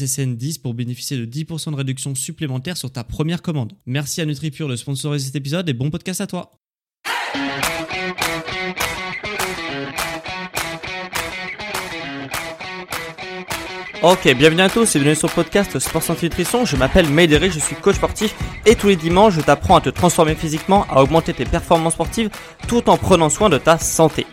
SSN10 0.00 0.60
pour 0.60 0.74
bénéficier 0.74 1.16
de 1.16 1.26
10% 1.26 1.72
de 1.72 1.76
réduction 1.76 2.14
supplémentaire 2.14 2.76
sur 2.76 2.90
ta 2.90 3.04
première 3.04 3.42
commande. 3.42 3.72
Merci 3.86 4.20
à 4.20 4.26
NutriPure 4.26 4.68
de 4.68 4.76
sponsoriser 4.76 5.26
cet 5.26 5.36
épisode 5.36 5.68
et 5.68 5.74
bon 5.74 5.90
podcast 5.90 6.20
à 6.20 6.26
toi. 6.26 6.52
Ok, 14.02 14.34
bienvenue 14.34 14.62
à 14.62 14.70
tous 14.70 14.96
et 14.96 14.98
bienvenue 14.98 15.14
sur 15.14 15.28
le 15.28 15.34
podcast 15.34 15.78
Sport 15.78 16.02
Santé 16.02 16.24
Nutrition. 16.26 16.64
Je 16.64 16.74
m'appelle 16.76 17.06
Maïderi, 17.10 17.50
je 17.50 17.58
suis 17.58 17.76
coach 17.76 17.96
sportif 17.96 18.34
et 18.64 18.74
tous 18.74 18.88
les 18.88 18.96
dimanches 18.96 19.34
je 19.34 19.42
t'apprends 19.42 19.76
à 19.76 19.82
te 19.82 19.90
transformer 19.90 20.34
physiquement, 20.34 20.86
à 20.88 21.02
augmenter 21.02 21.34
tes 21.34 21.44
performances 21.44 21.92
sportives 21.92 22.30
tout 22.66 22.88
en 22.88 22.96
prenant 22.96 23.28
soin 23.28 23.50
de 23.50 23.58
ta 23.58 23.76
santé. 23.76 24.26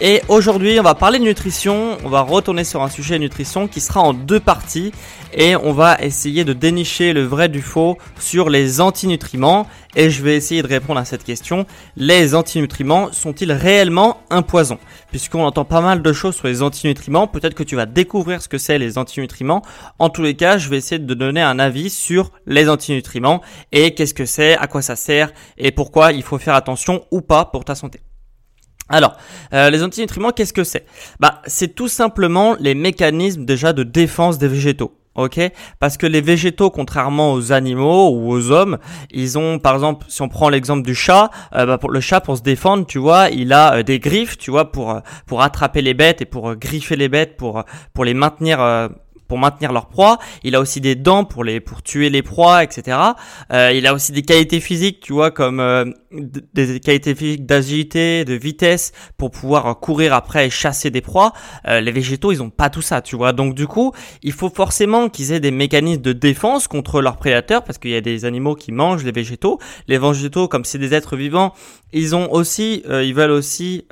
Et 0.00 0.22
aujourd'hui 0.26 0.80
on 0.80 0.82
va 0.82 0.96
parler 0.96 1.20
de 1.20 1.24
nutrition, 1.24 1.96
on 2.04 2.08
va 2.08 2.20
retourner 2.20 2.64
sur 2.64 2.82
un 2.82 2.88
sujet 2.88 3.16
nutrition 3.20 3.68
qui 3.68 3.80
sera 3.80 4.00
en 4.00 4.12
deux 4.12 4.40
parties 4.40 4.90
et 5.32 5.54
on 5.54 5.72
va 5.72 5.98
essayer 6.02 6.44
de 6.44 6.52
dénicher 6.52 7.12
le 7.12 7.22
vrai 7.22 7.48
du 7.48 7.62
faux 7.62 7.96
sur 8.18 8.50
les 8.50 8.80
antinutriments 8.80 9.68
et 9.94 10.10
je 10.10 10.22
vais 10.24 10.34
essayer 10.34 10.62
de 10.62 10.66
répondre 10.66 10.98
à 10.98 11.04
cette 11.04 11.22
question. 11.22 11.64
Les 11.96 12.34
antinutriments 12.34 13.12
sont-ils 13.12 13.52
réellement 13.52 14.18
un 14.30 14.42
poison? 14.42 14.78
Puisqu'on 15.12 15.44
entend 15.44 15.64
pas 15.64 15.80
mal 15.80 16.02
de 16.02 16.12
choses 16.12 16.34
sur 16.34 16.48
les 16.48 16.60
antinutriments, 16.60 17.28
peut-être 17.28 17.54
que 17.54 17.62
tu 17.62 17.76
vas 17.76 17.86
découvrir 17.86 18.42
ce 18.42 18.48
que 18.48 18.58
c'est 18.58 18.78
les 18.78 18.98
antinutriments. 18.98 19.62
En 20.00 20.10
tous 20.10 20.22
les 20.22 20.34
cas, 20.34 20.58
je 20.58 20.68
vais 20.68 20.78
essayer 20.78 20.98
de 20.98 21.14
donner 21.14 21.40
un 21.40 21.60
avis 21.60 21.88
sur 21.88 22.32
les 22.46 22.68
antinutriments 22.68 23.42
et 23.70 23.94
qu'est-ce 23.94 24.14
que 24.14 24.26
c'est, 24.26 24.56
à 24.56 24.66
quoi 24.66 24.82
ça 24.82 24.96
sert 24.96 25.30
et 25.56 25.70
pourquoi 25.70 26.12
il 26.12 26.24
faut 26.24 26.38
faire 26.38 26.54
attention 26.54 27.04
ou 27.12 27.20
pas 27.20 27.44
pour 27.44 27.64
ta 27.64 27.76
santé. 27.76 28.03
Alors, 28.88 29.16
euh, 29.52 29.70
les 29.70 29.82
antinutriments, 29.82 30.30
qu'est-ce 30.30 30.52
que 30.52 30.64
c'est? 30.64 30.84
Bah, 31.18 31.40
c'est 31.46 31.74
tout 31.74 31.88
simplement 31.88 32.56
les 32.60 32.74
mécanismes 32.74 33.44
déjà 33.44 33.72
de 33.72 33.82
défense 33.82 34.38
des 34.38 34.48
végétaux. 34.48 34.98
Ok, 35.16 35.38
parce 35.78 35.96
que 35.96 36.08
les 36.08 36.20
végétaux, 36.20 36.70
contrairement 36.70 37.34
aux 37.34 37.52
animaux 37.52 38.10
ou 38.10 38.32
aux 38.32 38.50
hommes, 38.50 38.78
ils 39.12 39.38
ont, 39.38 39.60
par 39.60 39.74
exemple, 39.74 40.06
si 40.08 40.22
on 40.22 40.28
prend 40.28 40.48
l'exemple 40.48 40.82
du 40.82 40.96
chat, 40.96 41.30
euh, 41.54 41.66
bah, 41.66 41.78
pour 41.78 41.92
le 41.92 42.00
chat 42.00 42.20
pour 42.20 42.36
se 42.36 42.42
défendre, 42.42 42.84
tu 42.84 42.98
vois, 42.98 43.28
il 43.30 43.52
a 43.52 43.76
euh, 43.76 43.82
des 43.84 44.00
griffes, 44.00 44.36
tu 44.38 44.50
vois, 44.50 44.72
pour 44.72 45.00
pour 45.26 45.42
attraper 45.42 45.82
les 45.82 45.94
bêtes 45.94 46.20
et 46.20 46.24
pour 46.24 46.56
griffer 46.56 46.96
les 46.96 47.08
bêtes, 47.08 47.36
pour 47.36 47.62
pour 47.92 48.04
les 48.04 48.12
maintenir 48.12 48.58
pour 49.34 49.40
maintenir 49.40 49.72
leur 49.72 49.88
proie. 49.88 50.18
Il 50.44 50.54
a 50.54 50.60
aussi 50.60 50.80
des 50.80 50.94
dents 50.94 51.24
pour 51.24 51.42
les 51.42 51.58
pour 51.58 51.82
tuer 51.82 52.08
les 52.08 52.22
proies, 52.22 52.62
etc. 52.62 52.96
Euh, 53.52 53.72
il 53.74 53.84
a 53.84 53.92
aussi 53.92 54.12
des 54.12 54.22
qualités 54.22 54.60
physiques, 54.60 55.00
tu 55.00 55.12
vois, 55.12 55.32
comme 55.32 55.58
euh, 55.58 55.86
des 56.12 56.78
qualités 56.78 57.16
physiques 57.16 57.44
d'agilité, 57.44 58.24
de 58.24 58.34
vitesse 58.34 58.92
pour 59.16 59.32
pouvoir 59.32 59.80
courir 59.80 60.14
après 60.14 60.46
et 60.46 60.50
chasser 60.50 60.90
des 60.90 61.00
proies. 61.00 61.32
Euh, 61.66 61.80
les 61.80 61.90
végétaux, 61.90 62.30
ils 62.30 62.44
ont 62.44 62.50
pas 62.50 62.70
tout 62.70 62.80
ça, 62.80 63.02
tu 63.02 63.16
vois. 63.16 63.32
Donc 63.32 63.56
du 63.56 63.66
coup, 63.66 63.92
il 64.22 64.30
faut 64.30 64.50
forcément 64.50 65.08
qu'ils 65.08 65.32
aient 65.32 65.40
des 65.40 65.50
mécanismes 65.50 66.02
de 66.02 66.12
défense 66.12 66.68
contre 66.68 67.00
leurs 67.00 67.16
prédateurs 67.16 67.64
parce 67.64 67.78
qu'il 67.78 67.90
y 67.90 67.96
a 67.96 68.00
des 68.00 68.26
animaux 68.26 68.54
qui 68.54 68.70
mangent 68.70 69.02
les 69.02 69.10
végétaux. 69.10 69.58
Les 69.88 69.98
végétaux, 69.98 70.46
comme 70.46 70.64
c'est 70.64 70.78
des 70.78 70.94
êtres 70.94 71.16
vivants, 71.16 71.54
ils 71.92 72.14
ont 72.14 72.32
aussi, 72.32 72.84
ils 72.88 73.14
veulent 73.14 73.32
aussi 73.32 73.84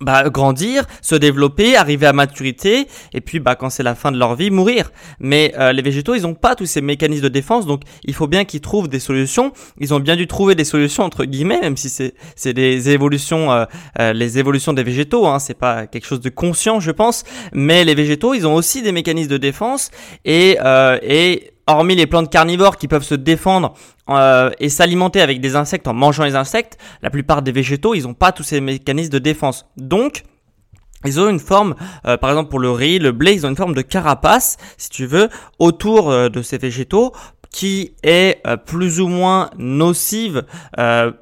bah, 0.00 0.28
grandir, 0.28 0.84
se 1.02 1.14
développer, 1.14 1.76
arriver 1.76 2.06
à 2.06 2.12
maturité, 2.12 2.86
et 3.14 3.20
puis 3.20 3.40
bah, 3.40 3.54
quand 3.54 3.70
c'est 3.70 3.82
la 3.82 3.94
fin 3.94 4.12
de 4.12 4.18
leur 4.18 4.34
vie, 4.34 4.50
mourir. 4.50 4.90
Mais 5.20 5.54
euh, 5.58 5.72
les 5.72 5.82
végétaux, 5.82 6.14
ils 6.14 6.22
n'ont 6.22 6.34
pas 6.34 6.54
tous 6.54 6.66
ces 6.66 6.80
mécanismes 6.80 7.24
de 7.24 7.28
défense, 7.28 7.66
donc 7.66 7.82
il 8.04 8.14
faut 8.14 8.26
bien 8.26 8.44
qu'ils 8.44 8.60
trouvent 8.60 8.88
des 8.88 9.00
solutions. 9.00 9.52
Ils 9.78 9.94
ont 9.94 10.00
bien 10.00 10.16
dû 10.16 10.26
trouver 10.26 10.54
des 10.54 10.64
solutions 10.64 11.04
entre 11.04 11.24
guillemets, 11.24 11.60
même 11.60 11.76
si 11.76 11.88
c'est 11.88 12.14
c'est 12.34 12.52
des 12.52 12.90
évolutions, 12.90 13.52
euh, 13.52 13.64
euh, 13.98 14.12
les 14.12 14.38
évolutions 14.38 14.72
des 14.72 14.82
végétaux, 14.82 15.26
hein, 15.26 15.38
c'est 15.38 15.58
pas 15.58 15.86
quelque 15.86 16.06
chose 16.06 16.20
de 16.20 16.30
conscient, 16.30 16.80
je 16.80 16.90
pense. 16.90 17.24
Mais 17.52 17.84
les 17.84 17.94
végétaux, 17.94 18.34
ils 18.34 18.46
ont 18.46 18.54
aussi 18.54 18.82
des 18.82 18.92
mécanismes 18.92 19.30
de 19.30 19.38
défense 19.38 19.90
et 20.24 20.58
et 21.02 21.52
hormis 21.66 21.96
les 21.96 22.06
plantes 22.06 22.30
carnivores 22.30 22.76
qui 22.76 22.88
peuvent 22.88 23.02
se 23.02 23.14
défendre 23.14 23.74
euh, 24.08 24.50
et 24.60 24.68
s'alimenter 24.68 25.20
avec 25.20 25.40
des 25.40 25.56
insectes 25.56 25.88
en 25.88 25.94
mangeant 25.94 26.24
les 26.24 26.36
insectes, 26.36 26.78
la 27.02 27.10
plupart 27.10 27.42
des 27.42 27.52
végétaux, 27.52 27.94
ils 27.94 28.04
n'ont 28.04 28.14
pas 28.14 28.32
tous 28.32 28.44
ces 28.44 28.60
mécanismes 28.60 29.10
de 29.10 29.18
défense. 29.18 29.66
Donc, 29.76 30.22
ils 31.04 31.20
ont 31.20 31.28
une 31.28 31.40
forme, 31.40 31.74
euh, 32.06 32.16
par 32.16 32.30
exemple 32.30 32.50
pour 32.50 32.58
le 32.58 32.70
riz, 32.70 32.98
le 32.98 33.12
blé, 33.12 33.32
ils 33.32 33.46
ont 33.46 33.50
une 33.50 33.56
forme 33.56 33.74
de 33.74 33.82
carapace, 33.82 34.56
si 34.76 34.90
tu 34.90 35.06
veux, 35.06 35.28
autour 35.58 36.10
euh, 36.10 36.28
de 36.28 36.42
ces 36.42 36.58
végétaux 36.58 37.12
qui 37.50 37.94
est 38.02 38.42
plus 38.66 39.00
ou 39.00 39.08
moins 39.08 39.48
nocive 39.56 40.44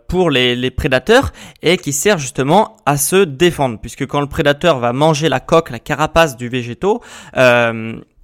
pour 0.08 0.30
les, 0.30 0.56
les, 0.56 0.70
prédateurs 0.72 1.32
et 1.62 1.76
qui 1.76 1.92
sert 1.92 2.18
justement 2.18 2.78
à 2.86 2.96
se 2.96 3.24
défendre 3.24 3.78
puisque 3.78 4.06
quand 4.06 4.20
le 4.20 4.26
prédateur 4.26 4.80
va 4.80 4.92
manger 4.92 5.28
la 5.28 5.38
coque, 5.38 5.70
la 5.70 5.78
carapace 5.78 6.36
du 6.36 6.48
végétaux, 6.48 7.02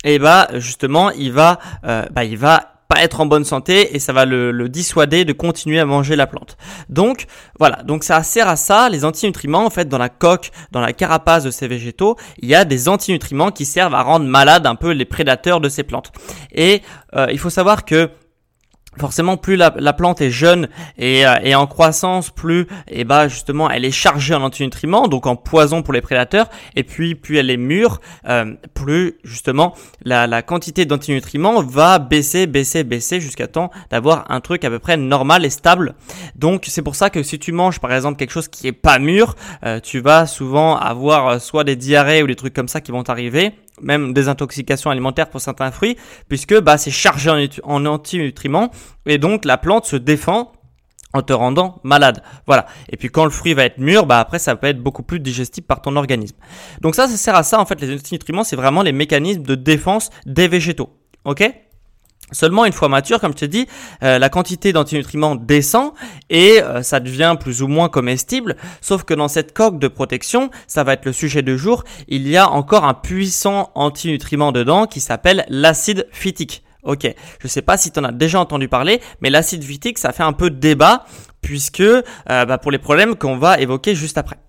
et 0.05 0.19
bah 0.19 0.49
justement 0.55 1.11
il 1.11 1.33
va 1.33 1.59
euh, 1.85 2.05
bah, 2.11 2.25
il 2.25 2.37
va 2.37 2.71
pas 2.89 3.05
être 3.05 3.21
en 3.21 3.27
bonne 3.27 3.45
santé 3.45 3.95
et 3.95 4.01
ça 4.01 4.13
va 4.13 4.25
le, 4.25 4.51
le, 4.51 4.69
dissuader 4.69 5.25
de 5.25 5.33
continuer 5.33 5.79
à 5.79 5.85
manger 5.85 6.17
la 6.17 6.27
plante. 6.27 6.57
Donc 6.89 7.27
voilà, 7.57 7.85
donc 7.85 8.03
ça 8.03 8.21
sert 8.25 8.49
à 8.49 8.57
ça, 8.57 8.89
les 8.89 9.05
antinutriments 9.05 9.65
en 9.65 9.71
fait 9.71 9.89
dans 9.89 9.97
la 9.97 10.09
coque, 10.09 10.51
dans 10.73 10.81
la 10.81 10.93
carapace 10.93 11.45
de 11.45 11.53
ces 11.53 11.69
végétaux, 11.69 12.17
il 12.39 12.49
y 12.49 12.55
a 12.57 12.65
des 12.65 12.89
antinutriments 12.89 13.53
qui 13.53 13.65
servent 13.65 13.95
à 13.95 14.03
rendre 14.03 14.27
malade 14.27 14.67
un 14.67 14.75
peu 14.75 14.91
les 14.91 15.05
prédateurs 15.05 15.61
de 15.61 15.69
ces 15.69 15.85
plantes. 15.85 16.11
Et 16.51 16.83
euh, 17.15 17.29
il 17.31 17.39
faut 17.39 17.49
savoir 17.49 17.85
que 17.85 18.11
forcément 18.99 19.37
plus 19.37 19.57
la, 19.57 19.71
plante 19.93 20.21
est 20.21 20.31
jeune 20.31 20.69
et, 20.99 21.27
euh, 21.27 21.55
en 21.57 21.67
croissance 21.67 22.31
plus 22.31 22.63
et 22.89 23.01
eh 23.01 23.05
bah 23.05 23.29
justement 23.29 23.71
elle 23.71 23.85
est 23.85 23.91
chargée 23.91 24.35
en 24.35 24.43
antinutriments 24.43 25.09
donc 25.09 25.27
en 25.27 25.37
poison 25.37 25.83
pour 25.83 25.95
les 25.95 26.01
prédateurs. 26.01 26.49
Et 26.77 26.83
puis 26.83 27.15
plus 27.15 27.39
elle 27.39 27.51
est 27.51 27.57
mûre 27.57 28.01
euh, 28.29 28.55
plus 28.75 29.15
justement 29.25 29.75
la, 30.05 30.27
la 30.27 30.43
quantité 30.43 30.85
d'antinutriments 30.85 31.63
va 31.63 31.99
baisser 31.99 32.47
baisser 32.47 32.85
baisser 32.85 33.21
jusqu'à 33.21 33.47
temps 33.47 33.71
d'avoir 33.91 34.31
un 34.31 34.41
truc 34.41 34.65
à 34.65 34.71
peu 34.71 34.79
près 34.79 34.97
normal 34.97 35.45
et 35.45 35.51
stable. 35.51 35.95
Donc 36.37 36.65
c'est 36.69 36.83
pour 36.83 36.97
ça 36.97 37.11
que 37.11 37.23
si 37.23 37.39
tu 37.39 37.53
manges 37.53 37.79
par 37.79 37.93
exemple 37.93 38.19
quelque 38.19 38.33
chose 38.33 38.49
qui 38.49 38.67
est 38.67 38.73
pas 38.73 38.99
mûr 38.99 39.37
euh, 39.65 39.81
tu 39.81 40.01
vas 40.01 40.27
souvent 40.27 40.77
avoir 40.77 41.41
soit 41.41 41.65
des 41.65 41.77
diarrhées 41.77 42.23
ou 42.23 42.27
des 42.27 42.37
trucs 42.37 42.55
comme 42.55 42.69
ça 42.69 42.81
qui 42.81 42.93
vont 42.93 43.03
t'arriver 43.03 43.53
même 43.81 44.13
des 44.13 44.29
intoxications 44.29 44.91
alimentaires 44.91 45.31
pour 45.31 45.41
certains 45.41 45.71
fruits, 45.71 45.97
puisque 46.29 46.59
bah, 46.61 46.79
c'est 46.79 46.91
chargé 46.91 47.31
en, 47.31 47.75
en 47.75 47.87
antinutriments, 47.87 48.71
et 49.07 49.19
donc 49.19 49.45
la 49.45 49.59
plante 49.59 49.87
se 49.87 49.97
défend 49.97 50.53
en 51.13 51.23
te 51.23 51.33
rendant 51.33 51.81
malade. 51.83 52.23
Voilà. 52.47 52.67
Et 52.89 52.97
puis 52.97 53.09
quand 53.09 53.25
le 53.25 53.31
fruit 53.31 53.55
va 53.55 53.65
être 53.65 53.79
mûr, 53.79 54.07
bah 54.07 54.21
après 54.21 54.39
ça 54.39 54.55
peut 54.57 54.69
être 54.69 54.81
beaucoup 54.81 55.03
plus 55.03 55.21
digestible 55.21 55.67
par 55.67 55.83
ton 55.83 55.97
organisme. 55.97 56.37
Donc 56.81 56.95
ça, 56.95 57.09
ça 57.09 57.17
sert 57.17 57.35
à 57.35 57.43
ça 57.43 57.59
en 57.61 57.67
fait. 57.67 57.81
Les 57.81 57.93
antinutriments, 57.95 58.45
c'est 58.45 58.57
vraiment 58.57 58.83
les 58.83 58.93
mécanismes 58.93 59.43
de 59.43 59.55
défense 59.55 60.11
des 60.27 60.49
végétaux. 60.49 60.91
Ok? 61.25 61.43
Seulement 62.33 62.65
une 62.65 62.73
fois 62.73 62.89
mature, 62.89 63.21
comme 63.21 63.33
je 63.33 63.39
t'ai 63.39 63.49
dit, 63.49 63.67
euh, 64.03 64.19
la 64.19 64.29
quantité 64.29 64.73
d'antinutriments 64.73 65.37
descend 65.37 65.93
et 66.29 66.63
euh, 66.63 66.83
ça 66.83 67.01
devient 67.01 67.37
plus 67.39 67.63
ou 67.63 67.69
moins 67.69 67.89
comestible. 67.89 68.57
Sauf 68.81 69.05
que 69.05 69.15
dans 69.15 69.29
cette 69.29 69.53
coque 69.53 69.79
de 69.79 69.89
protection, 69.89 70.51
ça 70.67 70.85
va 70.85 70.95
être 70.95 71.05
le 71.05 71.13
sujet 71.13 71.43
de 71.43 71.57
jour, 71.57 71.85
il 72.09 72.29
y 72.29 72.37
a 72.37 72.49
encore 72.49 72.85
un 72.85 72.95
puissant 72.95 73.71
antinutriment 73.75 74.53
dedans 74.53 74.87
qui 74.87 75.01
s'appelle 75.01 75.45
l'acide 75.49 76.07
phytique. 76.13 76.63
Ok, 76.83 77.15
je 77.41 77.49
sais 77.49 77.61
pas 77.61 77.77
si 77.77 77.91
tu 77.91 78.01
en 78.01 78.05
as 78.05 78.13
déjà 78.13 78.41
entendu 78.41 78.67
parler, 78.67 79.03
mais 79.21 79.29
l'acide 79.29 79.63
phytique, 79.63 79.99
ça 79.99 80.13
fait 80.13 80.23
un 80.23 80.33
peu 80.33 80.49
de 80.49 80.57
débat 80.57 81.05
puisque 81.43 81.81
euh, 81.81 82.05
bah, 82.27 82.59
pour 82.59 82.71
les 82.71 82.79
problèmes 82.79 83.17
qu'on 83.17 83.37
va 83.37 83.61
évoquer 83.61 83.95
juste 83.95 84.17
après. 84.17 84.40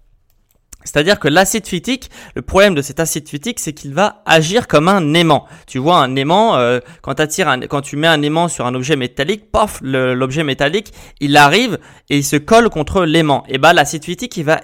C'est-à-dire 0.84 1.20
que 1.20 1.28
l'acide 1.28 1.68
phytique, 1.68 2.10
le 2.36 2.42
problème 2.42 2.76
de 2.76 2.82
cet 2.82 3.00
acide 3.00 3.28
phytique, 3.28 3.60
c'est 3.60 3.74
qu'il 3.74 3.94
va 3.94 4.22
agir 4.26 4.68
comme 4.68 4.88
un 4.88 5.14
aimant. 5.14 5.46
Tu 5.68 5.78
vois 5.78 5.98
un 5.98 6.16
aimant, 6.16 6.56
euh, 6.56 6.80
quand, 7.02 7.20
un, 7.20 7.60
quand 7.62 7.82
tu 7.82 7.98
mets 7.98 8.08
un 8.08 8.22
aimant 8.22 8.48
sur 8.48 8.66
un 8.66 8.76
objet 8.76 8.96
métallique, 8.96 9.52
paf, 9.52 9.80
l'objet 9.82 10.44
métallique, 10.44 10.92
il 11.20 11.38
arrive 11.38 11.80
et 12.10 12.18
il 12.18 12.24
se 12.24 12.36
colle 12.36 12.70
contre 12.70 13.06
l'aimant. 13.06 13.44
Et 13.48 13.58
bah 13.58 13.74
l'acide 13.74 14.04
phytique, 14.04 14.38
il 14.38 14.44
va 14.44 14.62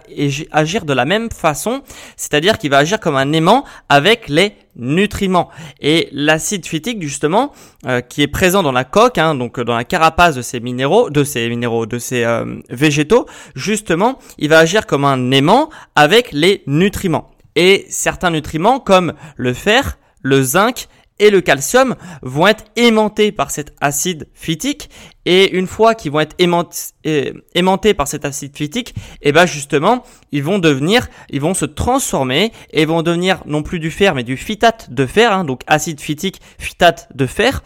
agir 0.51 0.85
de 0.85 0.93
la 0.93 1.05
même 1.05 1.29
façon, 1.29 1.81
c'est-à-dire 2.15 2.57
qu'il 2.57 2.69
va 2.69 2.77
agir 2.77 2.99
comme 2.99 3.15
un 3.15 3.31
aimant 3.33 3.63
avec 3.89 4.29
les 4.29 4.53
nutriments. 4.77 5.49
Et 5.81 6.09
l'acide 6.11 6.65
phytique, 6.65 7.01
justement, 7.01 7.51
euh, 7.85 8.01
qui 8.01 8.21
est 8.21 8.27
présent 8.27 8.63
dans 8.63 8.71
la 8.71 8.83
coque, 8.83 9.17
hein, 9.17 9.35
donc 9.35 9.59
dans 9.59 9.75
la 9.75 9.83
carapace 9.83 10.35
de 10.35 10.41
ces 10.41 10.59
minéraux, 10.59 11.09
de 11.09 11.23
ces 11.23 11.49
minéraux, 11.49 11.85
de 11.85 11.99
ces 11.99 12.23
euh, 12.23 12.45
végétaux, 12.69 13.25
justement, 13.55 14.19
il 14.37 14.49
va 14.49 14.59
agir 14.59 14.85
comme 14.85 15.05
un 15.05 15.31
aimant 15.31 15.69
avec 15.95 16.31
les 16.31 16.63
nutriments. 16.67 17.31
Et 17.55 17.85
certains 17.89 18.29
nutriments, 18.29 18.79
comme 18.79 19.13
le 19.35 19.53
fer, 19.53 19.97
le 20.21 20.41
zinc 20.41 20.87
et 21.19 21.29
le 21.29 21.41
calcium 21.41 21.95
vont 22.21 22.47
être 22.47 22.65
aimantés 22.75 23.31
par 23.31 23.51
cet 23.51 23.73
acide 23.81 24.27
phytique 24.33 24.89
et 25.25 25.55
une 25.57 25.67
fois 25.67 25.95
qu'ils 25.95 26.11
vont 26.11 26.21
être 26.21 26.35
aimantés 26.39 27.93
par 27.93 28.07
cet 28.07 28.23
acide 28.23 28.55
phytique, 28.55 28.93
et 29.21 29.29
eh 29.29 29.31
ben 29.31 29.45
justement, 29.45 30.03
ils 30.31 30.43
vont 30.43 30.59
devenir, 30.59 31.07
ils 31.29 31.41
vont 31.41 31.53
se 31.53 31.65
transformer 31.65 32.53
et 32.71 32.85
vont 32.85 33.01
devenir 33.01 33.41
non 33.45 33.61
plus 33.61 33.79
du 33.79 33.91
fer 33.91 34.15
mais 34.15 34.23
du 34.23 34.37
phytate 34.37 34.93
de 34.93 35.05
fer, 35.05 35.33
hein, 35.33 35.43
donc 35.43 35.61
acide 35.67 35.99
phytique, 35.99 36.41
phytate 36.57 37.09
de 37.13 37.25
fer. 37.25 37.63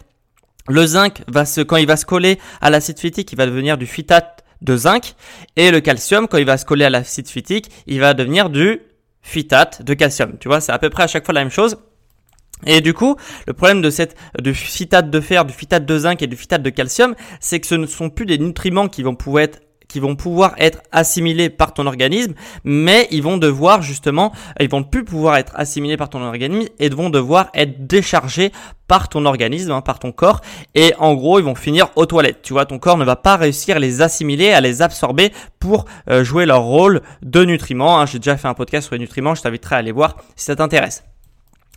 Le 0.68 0.86
zinc 0.86 1.22
va 1.28 1.44
se, 1.44 1.60
quand 1.60 1.76
il 1.76 1.86
va 1.86 1.96
se 1.96 2.06
coller 2.06 2.38
à 2.60 2.70
l'acide 2.70 2.98
phytique, 2.98 3.32
il 3.32 3.36
va 3.36 3.46
devenir 3.46 3.78
du 3.78 3.86
phytate 3.86 4.44
de 4.60 4.76
zinc 4.76 5.14
et 5.56 5.70
le 5.70 5.80
calcium 5.80 6.28
quand 6.28 6.38
il 6.38 6.46
va 6.46 6.56
se 6.56 6.64
coller 6.64 6.84
à 6.84 6.90
l'acide 6.90 7.28
phytique, 7.28 7.70
il 7.86 8.00
va 8.00 8.14
devenir 8.14 8.48
du 8.48 8.80
phytate 9.22 9.82
de 9.82 9.94
calcium. 9.94 10.36
Tu 10.38 10.48
vois, 10.48 10.60
c'est 10.60 10.72
à 10.72 10.78
peu 10.78 10.90
près 10.90 11.04
à 11.04 11.06
chaque 11.06 11.24
fois 11.24 11.34
la 11.34 11.40
même 11.40 11.50
chose. 11.50 11.76
Et 12.66 12.80
du 12.80 12.94
coup, 12.94 13.16
le 13.46 13.52
problème 13.52 13.82
de 13.82 13.90
cette 13.90 14.16
du 14.40 14.54
phytate 14.54 15.10
de 15.10 15.20
fer, 15.20 15.44
du 15.44 15.52
phytate 15.52 15.84
de 15.84 15.98
zinc 15.98 16.22
et 16.22 16.26
du 16.26 16.36
phytate 16.36 16.62
de 16.62 16.70
calcium, 16.70 17.14
c'est 17.40 17.60
que 17.60 17.66
ce 17.66 17.74
ne 17.74 17.86
sont 17.86 18.10
plus 18.10 18.26
des 18.26 18.38
nutriments 18.38 18.88
qui 18.88 19.02
vont 19.02 19.14
pouvoir 19.14 19.44
être 19.44 19.60
qui 19.92 20.00
vont 20.00 20.16
pouvoir 20.16 20.54
être 20.56 20.80
assimilés 20.90 21.50
par 21.50 21.74
ton 21.74 21.86
organisme, 21.86 22.32
mais 22.64 23.06
ils 23.10 23.22
vont 23.22 23.36
devoir 23.36 23.82
justement, 23.82 24.32
ils 24.58 24.70
vont 24.70 24.82
plus 24.82 25.04
pouvoir 25.04 25.36
être 25.36 25.52
assimilés 25.54 25.98
par 25.98 26.08
ton 26.08 26.22
organisme 26.22 26.70
et 26.78 26.88
vont 26.88 27.10
devoir 27.10 27.50
être 27.52 27.86
déchargés 27.86 28.52
par 28.88 29.10
ton 29.10 29.26
organisme, 29.26 29.70
hein, 29.70 29.82
par 29.82 29.98
ton 29.98 30.10
corps, 30.10 30.40
et 30.74 30.94
en 30.98 31.14
gros 31.14 31.38
ils 31.38 31.44
vont 31.44 31.54
finir 31.54 31.88
aux 31.96 32.06
toilettes. 32.06 32.40
Tu 32.42 32.54
vois, 32.54 32.64
ton 32.64 32.78
corps 32.78 32.96
ne 32.96 33.04
va 33.04 33.16
pas 33.16 33.36
réussir 33.36 33.76
à 33.76 33.78
les 33.78 34.00
assimiler, 34.00 34.52
à 34.52 34.62
les 34.62 34.80
absorber 34.80 35.30
pour 35.60 35.84
euh, 36.08 36.24
jouer 36.24 36.46
leur 36.46 36.62
rôle 36.62 37.02
de 37.22 37.44
nutriments. 37.44 38.00
Hein. 38.00 38.06
J'ai 38.06 38.18
déjà 38.18 38.38
fait 38.38 38.48
un 38.48 38.54
podcast 38.54 38.86
sur 38.86 38.94
les 38.94 39.00
nutriments, 39.00 39.34
je 39.34 39.42
t'inviterai 39.42 39.76
à 39.76 39.78
aller 39.78 39.92
voir 39.92 40.16
si 40.36 40.46
ça 40.46 40.56
t'intéresse. 40.56 41.04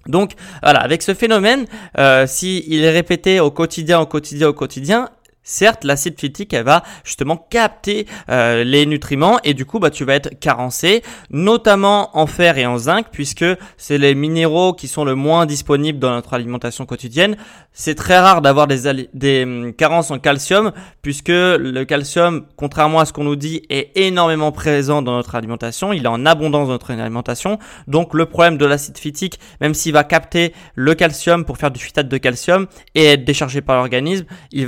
Donc 0.08 0.34
voilà, 0.62 0.80
avec 0.82 1.02
ce 1.02 1.14
phénomène, 1.14 1.66
euh, 1.98 2.28
s'il 2.28 2.84
est 2.84 2.92
répété 2.92 3.40
au 3.40 3.52
quotidien, 3.52 4.00
au 4.00 4.06
quotidien, 4.06 4.50
au 4.50 4.54
quotidien, 4.54 5.10
Certes, 5.48 5.84
l'acide 5.84 6.20
phytique, 6.20 6.56
elle 6.56 6.64
va 6.64 6.82
justement 7.04 7.38
capter 7.38 8.08
euh, 8.30 8.64
les 8.64 8.88
nutriments 8.88 9.38
et 9.44 9.54
du 9.54 9.64
coup, 9.64 9.78
bah, 9.78 9.92
tu 9.92 10.04
vas 10.04 10.16
être 10.16 10.40
carencé, 10.40 11.04
notamment 11.30 12.18
en 12.18 12.26
fer 12.26 12.58
et 12.58 12.66
en 12.66 12.80
zinc, 12.80 13.06
puisque 13.12 13.46
c'est 13.78 14.00
les 14.00 14.16
minéraux 14.16 14.74
qui 14.74 14.88
sont 14.88 15.06
le 15.06 15.14
moins 15.14 15.46
disponibles 15.46 16.00
dans 16.00 16.10
notre 16.10 16.34
alimentation 16.34 16.88
quotidienne. 16.88 17.38
C'est 17.74 17.94
très 17.94 18.18
rare 18.18 18.42
d'avoir 18.42 18.66
des, 18.66 19.08
des 19.14 19.44
hum, 19.44 19.74
carences 19.74 20.10
en 20.10 20.18
calcium, 20.18 20.72
puisque 21.04 21.30
le 21.30 21.84
calcium, 21.84 22.48
contrairement 22.56 23.00
à 23.02 23.06
ce 23.06 23.14
qu'on 23.14 23.24
nous 23.24 23.36
dit, 23.36 23.62
est 23.70 23.92
énormément 23.94 24.52
présent 24.52 25.04
dans 25.04 25.14
notre 25.14 25.36
alimentation. 25.36 25.94
Il 25.94 26.06
est 26.06 26.08
en 26.08 26.26
abondance 26.26 26.66
dans 26.66 26.74
notre 26.74 26.90
alimentation. 26.90 27.60
Donc, 27.88 28.16
le 28.16 28.26
problème 28.26 28.58
de 28.58 28.66
l'acide 28.66 28.98
phytique, 28.98 29.40
même 29.62 29.76
s'il 29.76 29.94
va 29.94 30.04
capter 30.04 30.54
le 30.74 30.96
calcium 30.96 31.46
pour 31.46 31.60
faire 31.60 31.70
du 31.70 31.80
phytate 31.80 32.08
de 32.08 32.18
calcium 32.18 32.66
et 32.96 33.06
être 33.06 33.26
déchargé 33.26 33.62
par 33.62 33.76
l'organisme, 33.76 34.26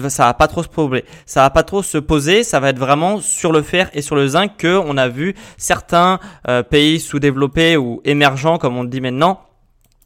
ça 0.09 0.25
va 0.25 0.35
pas 0.35 0.47
trop 0.47 0.66
ça 1.25 1.41
va 1.41 1.49
pas 1.49 1.63
trop 1.63 1.83
se 1.83 1.97
poser, 1.97 2.43
ça 2.43 2.59
va 2.59 2.69
être 2.69 2.79
vraiment 2.79 3.19
sur 3.21 3.51
le 3.51 3.61
fer 3.61 3.89
et 3.93 4.01
sur 4.01 4.15
le 4.15 4.27
zinc 4.27 4.57
que 4.57 4.77
on 4.77 4.97
a 4.97 5.07
vu 5.07 5.35
certains 5.57 6.19
euh, 6.47 6.63
pays 6.63 6.99
sous-développés 6.99 7.77
ou 7.77 8.01
émergents, 8.05 8.57
comme 8.57 8.77
on 8.77 8.83
le 8.83 8.89
dit 8.89 9.01
maintenant, 9.01 9.41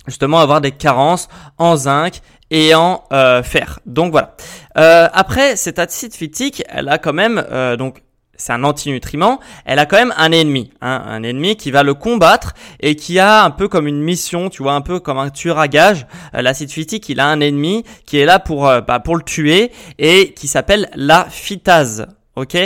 justement 0.07 0.39
avoir 0.39 0.61
des 0.61 0.71
carences 0.71 1.27
en 1.57 1.75
zinc 1.75 2.21
et 2.49 2.75
en 2.75 3.03
euh, 3.13 3.43
fer. 3.43 3.79
Donc 3.85 4.11
voilà. 4.11 4.35
Euh, 4.77 5.07
après, 5.13 5.55
cette 5.55 5.79
acide 5.79 6.13
phytique, 6.13 6.63
elle 6.69 6.89
a 6.89 6.97
quand 6.97 7.13
même 7.13 7.43
donc 7.77 8.01
c'est 8.41 8.53
un 8.53 8.63
antinutriment, 8.63 9.39
elle 9.65 9.77
a 9.77 9.85
quand 9.85 9.97
même 9.97 10.13
un 10.17 10.31
ennemi, 10.31 10.71
hein, 10.81 11.03
un 11.05 11.21
ennemi 11.21 11.55
qui 11.55 11.69
va 11.69 11.83
le 11.83 11.93
combattre 11.93 12.53
et 12.79 12.95
qui 12.95 13.19
a 13.19 13.43
un 13.43 13.51
peu 13.51 13.67
comme 13.67 13.87
une 13.87 14.01
mission, 14.01 14.49
tu 14.49 14.63
vois, 14.63 14.73
un 14.73 14.81
peu 14.81 14.99
comme 14.99 15.19
un 15.19 15.29
tueur 15.29 15.59
à 15.59 15.67
gage. 15.67 16.07
Euh, 16.33 16.41
l'acide 16.41 16.71
phytique, 16.71 17.07
il 17.09 17.19
a 17.19 17.27
un 17.27 17.39
ennemi 17.39 17.83
qui 18.07 18.17
est 18.17 18.25
là 18.25 18.39
pour, 18.39 18.67
euh, 18.67 18.81
bah, 18.81 18.99
pour 18.99 19.15
le 19.15 19.21
tuer 19.21 19.71
et 19.99 20.33
qui 20.33 20.47
s'appelle 20.47 20.89
la 20.95 21.27
phytase. 21.29 22.07
Ok, 22.35 22.57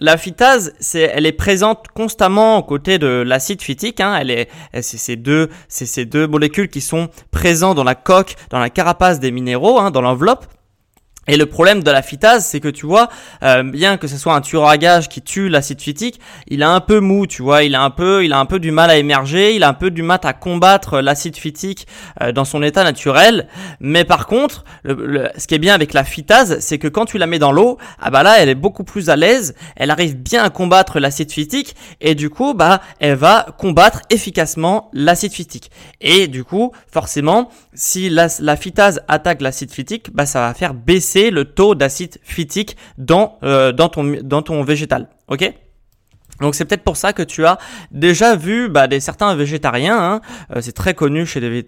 la 0.00 0.18
phytase, 0.18 0.74
c'est, 0.78 1.10
elle 1.12 1.24
est 1.24 1.32
présente 1.32 1.88
constamment 1.94 2.58
aux 2.58 2.62
côtés 2.62 2.98
de 2.98 3.24
l'acide 3.26 3.62
phytique. 3.62 4.00
Hein, 4.00 4.16
elle 4.20 4.30
est, 4.30 4.48
c'est 4.82 4.98
ces 4.98 5.16
deux, 5.16 5.48
c'est 5.66 5.86
ces 5.86 6.04
deux 6.04 6.28
molécules 6.28 6.68
qui 6.68 6.82
sont 6.82 7.08
présentes 7.32 7.76
dans 7.76 7.84
la 7.84 7.94
coque, 7.94 8.36
dans 8.50 8.60
la 8.60 8.70
carapace 8.70 9.18
des 9.18 9.32
minéraux, 9.32 9.80
hein, 9.80 9.90
dans 9.90 10.02
l'enveloppe. 10.02 10.46
Et 11.26 11.36
le 11.36 11.46
problème 11.46 11.82
de 11.82 11.90
la 11.90 12.02
phytase, 12.02 12.44
c'est 12.44 12.60
que 12.60 12.68
tu 12.68 12.86
vois, 12.86 13.08
euh, 13.42 13.62
bien 13.62 13.96
que 13.96 14.06
ce 14.06 14.16
soit 14.16 14.34
un 14.34 14.40
tueur 14.40 14.68
à 14.68 14.76
gage 14.76 15.08
qui 15.08 15.22
tue 15.22 15.48
l'acide 15.48 15.80
phytique, 15.80 16.20
il 16.48 16.62
a 16.62 16.70
un 16.70 16.80
peu 16.80 17.00
mou, 17.00 17.26
tu 17.26 17.42
vois, 17.42 17.62
il 17.62 17.74
a 17.74 17.82
un 17.82 17.90
peu, 17.90 18.24
il 18.24 18.32
a 18.32 18.38
un 18.38 18.46
peu 18.46 18.58
du 18.58 18.70
mal 18.70 18.90
à 18.90 18.96
émerger, 18.96 19.54
il 19.54 19.62
a 19.62 19.68
un 19.68 19.74
peu 19.74 19.90
du 19.90 20.02
mal 20.02 20.14
à 20.22 20.32
combattre 20.32 21.00
l'acide 21.00 21.36
phytique 21.36 21.86
euh, 22.22 22.32
dans 22.32 22.44
son 22.44 22.62
état 22.62 22.84
naturel. 22.84 23.48
Mais 23.80 24.04
par 24.04 24.26
contre, 24.26 24.64
ce 24.84 25.46
qui 25.46 25.54
est 25.54 25.58
bien 25.58 25.74
avec 25.74 25.92
la 25.92 26.04
phytase, 26.04 26.58
c'est 26.60 26.78
que 26.78 26.88
quand 26.88 27.04
tu 27.06 27.18
la 27.18 27.26
mets 27.26 27.38
dans 27.38 27.52
l'eau, 27.52 27.78
ah 28.00 28.10
bah 28.10 28.22
là, 28.22 28.36
elle 28.38 28.48
est 28.48 28.54
beaucoup 28.54 28.84
plus 28.84 29.10
à 29.10 29.16
l'aise, 29.16 29.54
elle 29.76 29.90
arrive 29.90 30.16
bien 30.16 30.42
à 30.42 30.50
combattre 30.50 31.00
l'acide 31.00 31.32
phytique 31.32 31.74
et 32.00 32.14
du 32.14 32.30
coup, 32.30 32.54
bah, 32.54 32.80
elle 33.00 33.16
va 33.16 33.46
combattre 33.58 34.02
efficacement 34.10 34.90
l'acide 34.92 35.32
phytique. 35.32 35.70
Et 36.00 36.28
du 36.28 36.44
coup, 36.44 36.72
forcément, 36.92 37.50
si 37.74 38.08
la, 38.08 38.28
la 38.40 38.56
phytase 38.56 39.02
attaque 39.08 39.40
l'acide 39.40 39.72
phytique, 39.72 40.14
bah, 40.14 40.26
ça 40.26 40.40
va 40.40 40.54
faire 40.54 40.74
baisser 40.74 41.13
le 41.30 41.44
taux 41.44 41.74
d'acide 41.74 42.18
phytique 42.22 42.76
dans, 42.98 43.38
euh, 43.42 43.72
dans, 43.72 43.88
ton, 43.88 44.16
dans 44.22 44.42
ton 44.42 44.62
végétal. 44.62 45.08
Ok? 45.28 45.52
Donc 46.40 46.54
c'est 46.54 46.64
peut-être 46.64 46.82
pour 46.82 46.96
ça 46.96 47.12
que 47.12 47.22
tu 47.22 47.46
as 47.46 47.58
déjà 47.92 48.34
vu 48.34 48.68
bah, 48.68 48.88
des 48.88 49.00
certains 49.00 49.34
végétariens, 49.36 49.98
hein, 49.98 50.20
euh, 50.54 50.60
c'est 50.60 50.72
très 50.72 50.94
connu 50.94 51.26
chez 51.26 51.40
les, 51.40 51.64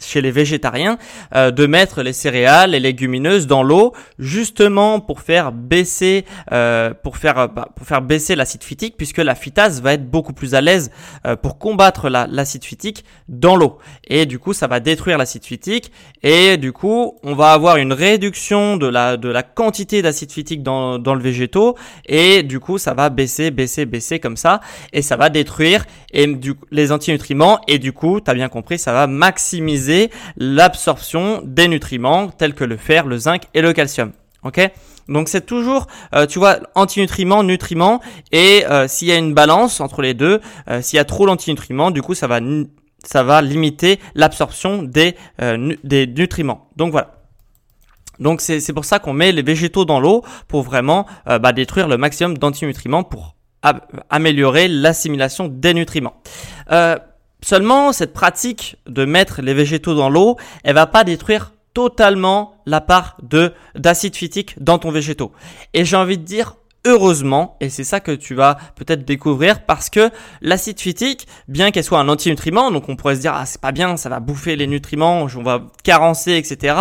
chez 0.00 0.20
les 0.20 0.30
végétariens 0.30 0.98
euh, 1.34 1.50
de 1.50 1.66
mettre 1.66 2.02
les 2.02 2.12
céréales, 2.12 2.70
les 2.70 2.80
légumineuses 2.80 3.46
dans 3.46 3.62
l'eau 3.62 3.92
justement 4.18 5.00
pour 5.00 5.20
faire 5.20 5.52
baisser 5.52 6.24
euh, 6.52 6.92
pour 7.02 7.16
faire 7.16 7.38
euh, 7.38 7.46
bah, 7.46 7.68
pour 7.76 7.86
faire 7.86 8.02
baisser 8.02 8.34
l'acide 8.34 8.62
phytique 8.62 8.96
puisque 8.96 9.18
la 9.18 9.34
phytase 9.34 9.80
va 9.82 9.94
être 9.94 10.08
beaucoup 10.08 10.32
plus 10.32 10.54
à 10.54 10.60
l'aise 10.60 10.90
euh, 11.26 11.36
pour 11.36 11.58
combattre 11.58 12.08
l'acide 12.08 12.64
phytique 12.64 13.04
dans 13.28 13.56
l'eau. 13.56 13.78
Et 14.06 14.26
du 14.26 14.38
coup 14.38 14.52
ça 14.52 14.66
va 14.66 14.80
détruire 14.80 15.18
l'acide 15.18 15.44
phytique. 15.44 15.92
Et 16.22 16.56
du 16.56 16.72
coup 16.72 17.18
on 17.22 17.34
va 17.34 17.52
avoir 17.52 17.76
une 17.76 17.92
réduction 17.92 18.76
de 18.76 18.86
la 18.86 19.16
de 19.16 19.28
la 19.28 19.42
quantité 19.42 20.02
d'acide 20.02 20.32
phytique 20.32 20.62
dans 20.62 20.98
dans 20.98 21.14
le 21.14 21.22
végétaux. 21.22 21.76
Et 22.06 22.42
du 22.42 22.60
coup 22.60 22.78
ça 22.78 22.94
va 22.94 23.10
baisser 23.10 23.50
baisser 23.50 23.86
baisser 23.86 24.20
comme 24.20 24.36
ça. 24.36 24.60
Et 24.92 25.02
ça 25.02 25.16
va 25.16 25.28
détruire 25.28 25.84
et 26.12 26.26
du 26.26 26.54
les 26.70 26.92
antinutriments. 26.92 27.60
Et 27.68 27.78
du 27.78 27.92
coup 27.92 28.20
tu 28.20 28.30
as 28.30 28.34
bien 28.34 28.48
compris 28.48 28.78
ça 28.78 28.92
va 28.92 29.06
maximiser 29.06 29.81
l'absorption 30.36 31.42
des 31.44 31.68
nutriments 31.68 32.28
tels 32.28 32.54
que 32.54 32.64
le 32.64 32.76
fer, 32.76 33.06
le 33.06 33.18
zinc 33.18 33.42
et 33.54 33.62
le 33.62 33.72
calcium. 33.72 34.12
Ok? 34.42 34.70
Donc 35.08 35.28
c'est 35.28 35.44
toujours, 35.44 35.86
euh, 36.14 36.26
tu 36.26 36.38
vois, 36.38 36.58
antinutriments, 36.74 37.42
nutriments, 37.42 38.00
et 38.30 38.64
euh, 38.66 38.86
s'il 38.88 39.08
y 39.08 39.12
a 39.12 39.16
une 39.16 39.34
balance 39.34 39.80
entre 39.80 40.02
les 40.02 40.14
deux, 40.14 40.40
euh, 40.68 40.80
s'il 40.82 40.96
y 40.96 41.00
a 41.00 41.04
trop 41.04 41.26
d'antinutriments, 41.26 41.90
du 41.90 42.02
coup 42.02 42.14
ça 42.14 42.26
va, 42.26 42.40
ça 43.04 43.22
va 43.22 43.42
limiter 43.42 43.98
l'absorption 44.14 44.82
des, 44.82 45.16
des 45.84 46.06
nutriments. 46.06 46.70
Donc 46.76 46.92
voilà. 46.92 47.18
Donc 48.20 48.40
c'est 48.40 48.72
pour 48.72 48.84
ça 48.84 49.00
qu'on 49.00 49.12
met 49.12 49.32
les 49.32 49.42
végétaux 49.42 49.84
dans 49.84 49.98
l'eau 49.98 50.22
pour 50.46 50.62
vraiment 50.62 51.06
bah, 51.26 51.52
détruire 51.52 51.88
le 51.88 51.96
maximum 51.96 52.38
d'antinutriments 52.38 53.02
pour 53.02 53.34
améliorer 54.10 54.68
l'assimilation 54.68 55.48
des 55.48 55.74
nutriments. 55.74 56.22
Seulement, 57.44 57.92
cette 57.92 58.12
pratique 58.12 58.76
de 58.86 59.04
mettre 59.04 59.42
les 59.42 59.54
végétaux 59.54 59.94
dans 59.94 60.08
l'eau, 60.08 60.36
elle 60.64 60.74
va 60.74 60.86
pas 60.86 61.04
détruire 61.04 61.52
totalement 61.74 62.54
la 62.66 62.80
part 62.80 63.16
de 63.22 63.52
d'acide 63.74 64.14
phytique 64.14 64.62
dans 64.62 64.78
ton 64.78 64.90
végétaux. 64.90 65.32
Et 65.74 65.84
j'ai 65.84 65.96
envie 65.96 66.18
de 66.18 66.24
dire 66.24 66.56
heureusement, 66.84 67.56
et 67.60 67.68
c'est 67.68 67.84
ça 67.84 68.00
que 68.00 68.12
tu 68.12 68.34
vas 68.34 68.56
peut-être 68.76 69.04
découvrir 69.04 69.64
parce 69.64 69.88
que 69.88 70.10
l'acide 70.40 70.80
phytique, 70.80 71.26
bien 71.48 71.70
qu'elle 71.70 71.84
soit 71.84 72.00
un 72.00 72.08
antinutriment, 72.08 72.70
donc 72.70 72.88
on 72.88 72.96
pourrait 72.96 73.16
se 73.16 73.20
dire 73.20 73.34
ah 73.34 73.46
c'est 73.46 73.60
pas 73.60 73.72
bien, 73.72 73.96
ça 73.96 74.08
va 74.08 74.20
bouffer 74.20 74.56
les 74.56 74.66
nutriments, 74.66 75.22
on 75.22 75.42
va 75.42 75.62
carencer, 75.84 76.32
etc. 76.32 76.76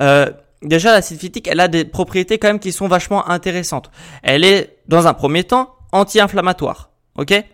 Euh, 0.00 0.30
déjà 0.62 0.92
l'acide 0.92 1.18
phytique, 1.18 1.48
elle 1.48 1.60
a 1.60 1.68
des 1.68 1.84
propriétés 1.84 2.38
quand 2.38 2.48
même 2.48 2.60
qui 2.60 2.72
sont 2.72 2.88
vachement 2.88 3.28
intéressantes. 3.28 3.90
Elle 4.22 4.44
est 4.44 4.78
dans 4.88 5.06
un 5.06 5.14
premier 5.14 5.44
temps 5.44 5.74
anti-inflammatoire, 5.92 6.90
ok? 7.16 7.44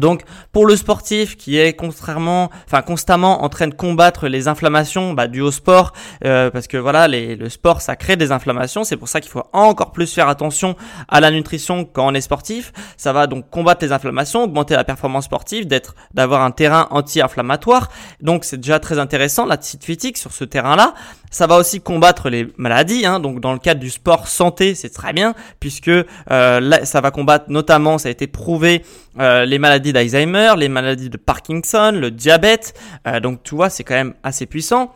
Donc 0.00 0.22
pour 0.52 0.66
le 0.66 0.76
sportif 0.76 1.36
qui 1.36 1.58
est 1.58 1.74
contrairement, 1.74 2.50
enfin 2.66 2.82
constamment 2.82 3.44
en 3.44 3.48
train 3.48 3.68
de 3.68 3.74
combattre 3.74 4.28
les 4.28 4.48
inflammations 4.48 5.12
bah, 5.12 5.28
dues 5.28 5.40
au 5.40 5.50
sport, 5.50 5.92
euh, 6.24 6.50
parce 6.50 6.66
que 6.66 6.76
voilà 6.76 7.08
les, 7.08 7.36
le 7.36 7.48
sport 7.48 7.80
ça 7.80 7.96
crée 7.96 8.16
des 8.16 8.32
inflammations, 8.32 8.84
c'est 8.84 8.96
pour 8.96 9.08
ça 9.08 9.20
qu'il 9.20 9.30
faut 9.30 9.44
encore 9.52 9.92
plus 9.92 10.12
faire 10.12 10.28
attention 10.28 10.76
à 11.08 11.20
la 11.20 11.30
nutrition 11.30 11.84
quand 11.84 12.06
on 12.06 12.14
est 12.14 12.20
sportif. 12.20 12.72
Ça 12.96 13.12
va 13.12 13.26
donc 13.26 13.50
combattre 13.50 13.84
les 13.84 13.92
inflammations, 13.92 14.44
augmenter 14.44 14.74
la 14.74 14.84
performance 14.84 15.24
sportive, 15.24 15.66
d'être, 15.66 15.94
d'avoir 16.14 16.42
un 16.42 16.50
terrain 16.50 16.88
anti-inflammatoire. 16.90 17.88
Donc 18.20 18.44
c'est 18.44 18.58
déjà 18.58 18.78
très 18.78 18.98
intéressant 18.98 19.46
la 19.46 19.60
site 19.60 19.84
physique 19.84 20.16
sur 20.16 20.32
ce 20.32 20.44
terrain-là. 20.44 20.94
Ça 21.30 21.46
va 21.46 21.56
aussi 21.56 21.80
combattre 21.80 22.30
les 22.30 22.48
maladies, 22.56 23.04
hein, 23.04 23.20
donc 23.20 23.40
dans 23.40 23.52
le 23.52 23.58
cadre 23.58 23.80
du 23.80 23.90
sport 23.90 24.28
santé, 24.28 24.74
c'est 24.74 24.88
très 24.88 25.12
bien, 25.12 25.34
puisque 25.60 25.88
euh, 25.88 26.84
ça 26.84 27.00
va 27.02 27.10
combattre 27.10 27.46
notamment, 27.48 27.98
ça 27.98 28.08
a 28.08 28.10
été 28.10 28.26
prouvé, 28.26 28.82
euh, 29.20 29.44
les 29.44 29.58
maladies 29.58 29.87
d'Alzheimer, 29.92 30.54
les 30.56 30.68
maladies 30.68 31.10
de 31.10 31.16
Parkinson, 31.16 31.92
le 31.94 32.10
diabète, 32.10 32.78
euh, 33.06 33.20
donc 33.20 33.42
tu 33.42 33.54
vois, 33.54 33.70
c'est 33.70 33.84
quand 33.84 33.94
même 33.94 34.14
assez 34.22 34.46
puissant. 34.46 34.94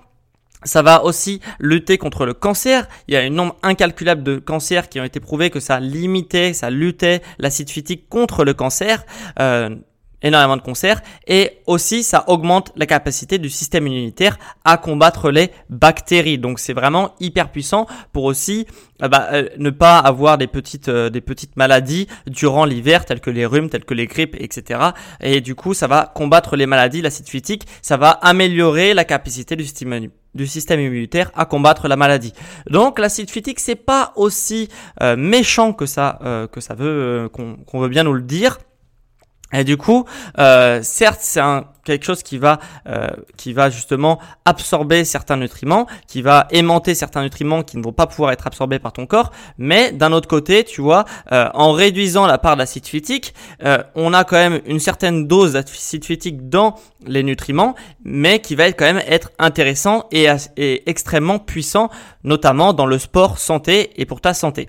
Ça 0.65 0.83
va 0.83 1.05
aussi 1.05 1.41
lutter 1.59 1.99
contre 1.99 2.25
le 2.25 2.35
cancer. 2.35 2.87
Il 3.09 3.15
y 3.15 3.17
a 3.17 3.21
un 3.21 3.31
nombre 3.31 3.57
incalculable 3.63 4.23
de 4.23 4.37
cancers 4.37 4.89
qui 4.89 5.01
ont 5.01 5.05
été 5.05 5.19
prouvés 5.19 5.51
que 5.51 5.59
ça 5.59 5.81
limitait, 5.81 6.53
ça 6.53 6.71
luttait 6.71 7.21
l'acide 7.39 7.69
phytique 7.69 8.09
contre 8.09 8.45
le 8.45 8.55
cancer. 8.55 9.05
Euh, 9.41 9.75
énormément 10.23 10.57
de 10.57 10.63
concerts 10.63 11.03
et 11.27 11.59
aussi 11.67 12.03
ça 12.03 12.25
augmente 12.29 12.73
la 12.77 12.87
capacité 12.87 13.39
du 13.39 13.51
système 13.51 13.87
immunitaire 13.87 14.39
à 14.65 14.77
combattre 14.77 15.31
les 15.31 15.51
bactéries. 15.69 16.39
Donc 16.39 16.59
c'est 16.59 16.73
vraiment 16.73 17.15
hyper 17.21 17.51
puissant 17.51 17.87
pour 18.13 18.25
aussi 18.25 18.67
euh, 19.03 19.09
bah, 19.09 19.29
euh, 19.33 19.49
ne 19.59 19.71
pas 19.71 19.99
avoir 19.99 20.39
des 20.39 20.47
petites 20.47 20.89
euh, 20.89 21.11
des 21.11 21.21
petites 21.21 21.57
maladies 21.57 22.07
durant 22.27 22.65
l'hiver 22.65 23.05
telles 23.05 23.21
que 23.21 23.31
les 23.31 23.47
rhumes, 23.47 23.69
telles 23.69 23.85
que 23.85 23.95
les 23.95 24.07
grippes, 24.07 24.37
etc. 24.39 24.81
Et 25.21 25.41
du 25.41 25.55
coup 25.55 25.75
ça 25.75 25.87
va 25.87 26.11
combattre 26.15 26.57
les 26.57 26.67
maladies, 26.67 27.03
l'acide 27.03 27.29
phytique, 27.29 27.67
ça 27.83 27.97
va 27.97 28.11
améliorer 28.11 28.95
la 28.95 29.05
capacité 29.05 29.57
du 29.57 29.65
système 29.65 30.09
du 30.35 30.47
système 30.47 30.81
immunitaire 30.81 31.31
à 31.35 31.45
combattre 31.45 31.89
la 31.89 31.97
maladie. 31.97 32.33
Donc 32.71 32.99
l'acide 32.99 33.31
phytique 33.31 33.61
c'est 33.61 33.75
pas 33.75 34.13
aussi 34.17 34.69
méchant 35.17 35.75
que 35.75 35.85
ça 35.85 36.49
que 36.53 36.61
ça 36.61 36.75
veut 36.75 37.29
qu'on 37.31 37.81
veut 37.81 37.89
bien 37.89 38.05
nous 38.05 38.15
le 38.15 38.23
dire. 38.23 38.59
Et 39.53 39.65
du 39.65 39.77
coup, 39.77 40.05
euh, 40.39 40.81
certes, 40.83 41.21
c'est 41.21 41.41
un, 41.41 41.65
quelque 41.85 42.05
chose 42.05 42.23
qui 42.23 42.39
va, 42.39 42.59
euh, 42.87 43.09
qui 43.37 43.53
va 43.53 43.71
justement 43.71 44.19
absorber 44.45 45.05
certains 45.05 45.37
nutriments, 45.37 45.87
qui 46.07 46.23
va 46.23 46.47
aimanter 46.51 46.95
certains 46.95 47.23
nutriments 47.23 47.63
qui 47.63 47.77
ne 47.77 47.83
vont 47.83 47.93
pas 47.93 48.07
pouvoir 48.07 48.33
être 48.33 48.47
absorbés 48.47 48.79
par 48.79 48.93
ton 48.93 49.07
corps. 49.07 49.33
Mais 49.59 49.93
d'un 49.93 50.13
autre 50.13 50.29
côté, 50.29 50.65
tu 50.65 50.81
vois, 50.81 51.05
euh, 51.33 51.49
en 51.55 51.73
réduisant 51.73 52.27
la 52.27 52.39
part 52.39 52.57
d'acide 52.57 52.87
phytique, 52.87 53.35
euh, 53.65 53.83
on 53.95 54.15
a 54.15 54.25
quand 54.25 54.37
même 54.37 54.61
une 54.67 54.81
certaine 54.81 55.27
dose 55.27 55.53
d'acide 55.53 56.05
phytique 56.05 56.49
dans 56.49 56.77
les 57.07 57.23
nutriments, 57.23 57.75
mais 58.05 58.41
qui 58.41 58.55
va 58.55 58.73
quand 58.73 58.85
même 58.85 59.03
être 59.07 59.31
intéressant 59.39 60.07
et, 60.13 60.29
et 60.57 60.89
extrêmement 60.89 61.39
puissant, 61.39 61.91
notamment 62.25 62.73
dans 62.73 62.87
le 62.87 62.99
sport 62.99 63.39
santé 63.39 63.91
et 63.97 64.07
pour 64.07 64.21
ta 64.21 64.35
santé. 64.35 64.69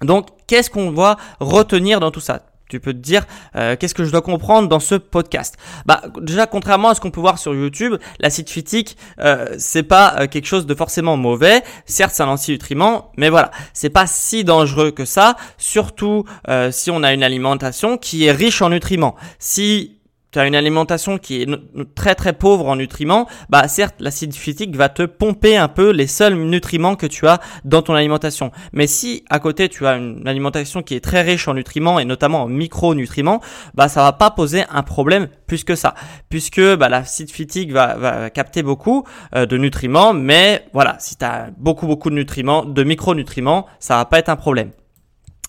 Donc, 0.00 0.28
qu'est-ce 0.46 0.70
qu'on 0.70 0.90
va 0.90 1.16
retenir 1.38 2.00
dans 2.00 2.10
tout 2.10 2.20
ça? 2.20 2.42
Tu 2.72 2.80
peux 2.80 2.94
te 2.94 2.98
dire 2.98 3.26
euh, 3.54 3.76
qu'est-ce 3.76 3.94
que 3.94 4.02
je 4.02 4.10
dois 4.10 4.22
comprendre 4.22 4.66
dans 4.66 4.80
ce 4.80 4.94
podcast? 4.94 5.58
Bah 5.84 6.00
déjà 6.22 6.46
contrairement 6.46 6.88
à 6.88 6.94
ce 6.94 7.02
qu'on 7.02 7.10
peut 7.10 7.20
voir 7.20 7.36
sur 7.38 7.54
YouTube, 7.54 7.96
l'acide 8.18 8.48
phytique 8.48 8.96
euh, 9.20 9.54
c'est 9.58 9.82
pas 9.82 10.14
euh, 10.18 10.26
quelque 10.26 10.46
chose 10.46 10.64
de 10.64 10.74
forcément 10.74 11.18
mauvais. 11.18 11.62
Certes 11.84 12.14
c'est 12.14 12.22
un 12.22 12.28
anti-nutriment, 12.28 13.12
mais 13.18 13.28
voilà 13.28 13.50
c'est 13.74 13.90
pas 13.90 14.06
si 14.06 14.42
dangereux 14.42 14.90
que 14.90 15.04
ça. 15.04 15.36
Surtout 15.58 16.24
euh, 16.48 16.70
si 16.70 16.90
on 16.90 17.02
a 17.02 17.12
une 17.12 17.22
alimentation 17.22 17.98
qui 17.98 18.24
est 18.24 18.32
riche 18.32 18.62
en 18.62 18.70
nutriments. 18.70 19.16
Si 19.38 19.98
tu 20.32 20.38
as 20.38 20.46
une 20.46 20.54
alimentation 20.54 21.18
qui 21.18 21.42
est 21.42 21.94
très 21.94 22.14
très 22.14 22.32
pauvre 22.32 22.66
en 22.66 22.76
nutriments, 22.76 23.28
bah 23.50 23.68
certes 23.68 23.96
l'acide 24.00 24.34
phytique 24.34 24.74
va 24.74 24.88
te 24.88 25.02
pomper 25.02 25.56
un 25.56 25.68
peu 25.68 25.90
les 25.90 26.06
seuls 26.06 26.34
nutriments 26.34 26.96
que 26.96 27.06
tu 27.06 27.26
as 27.28 27.40
dans 27.64 27.82
ton 27.82 27.94
alimentation. 27.94 28.50
Mais 28.72 28.86
si 28.86 29.24
à 29.28 29.38
côté 29.38 29.68
tu 29.68 29.86
as 29.86 29.96
une 29.96 30.26
alimentation 30.26 30.82
qui 30.82 30.94
est 30.94 31.00
très 31.00 31.22
riche 31.22 31.48
en 31.48 31.54
nutriments 31.54 31.98
et 31.98 32.04
notamment 32.04 32.44
en 32.44 32.48
micronutriments, 32.48 33.40
bah 33.74 33.88
ça 33.88 34.02
va 34.02 34.12
pas 34.12 34.30
poser 34.30 34.64
un 34.70 34.82
problème 34.82 35.28
plus 35.46 35.64
que 35.64 35.74
ça, 35.74 35.94
puisque 36.30 36.62
bah, 36.76 36.88
l'acide 36.88 37.30
phytique 37.30 37.72
va, 37.72 38.30
capter 38.30 38.62
beaucoup 38.62 39.04
euh, 39.34 39.44
de 39.44 39.58
nutriments, 39.58 40.14
mais 40.14 40.64
voilà 40.72 40.96
si 40.98 41.16
tu 41.16 41.24
as 41.24 41.50
beaucoup 41.58 41.86
beaucoup 41.86 42.08
de 42.08 42.14
nutriments, 42.14 42.64
de 42.64 42.82
micronutriments, 42.82 43.66
ça 43.78 43.96
va 43.96 44.06
pas 44.06 44.18
être 44.18 44.30
un 44.30 44.36
problème. 44.36 44.70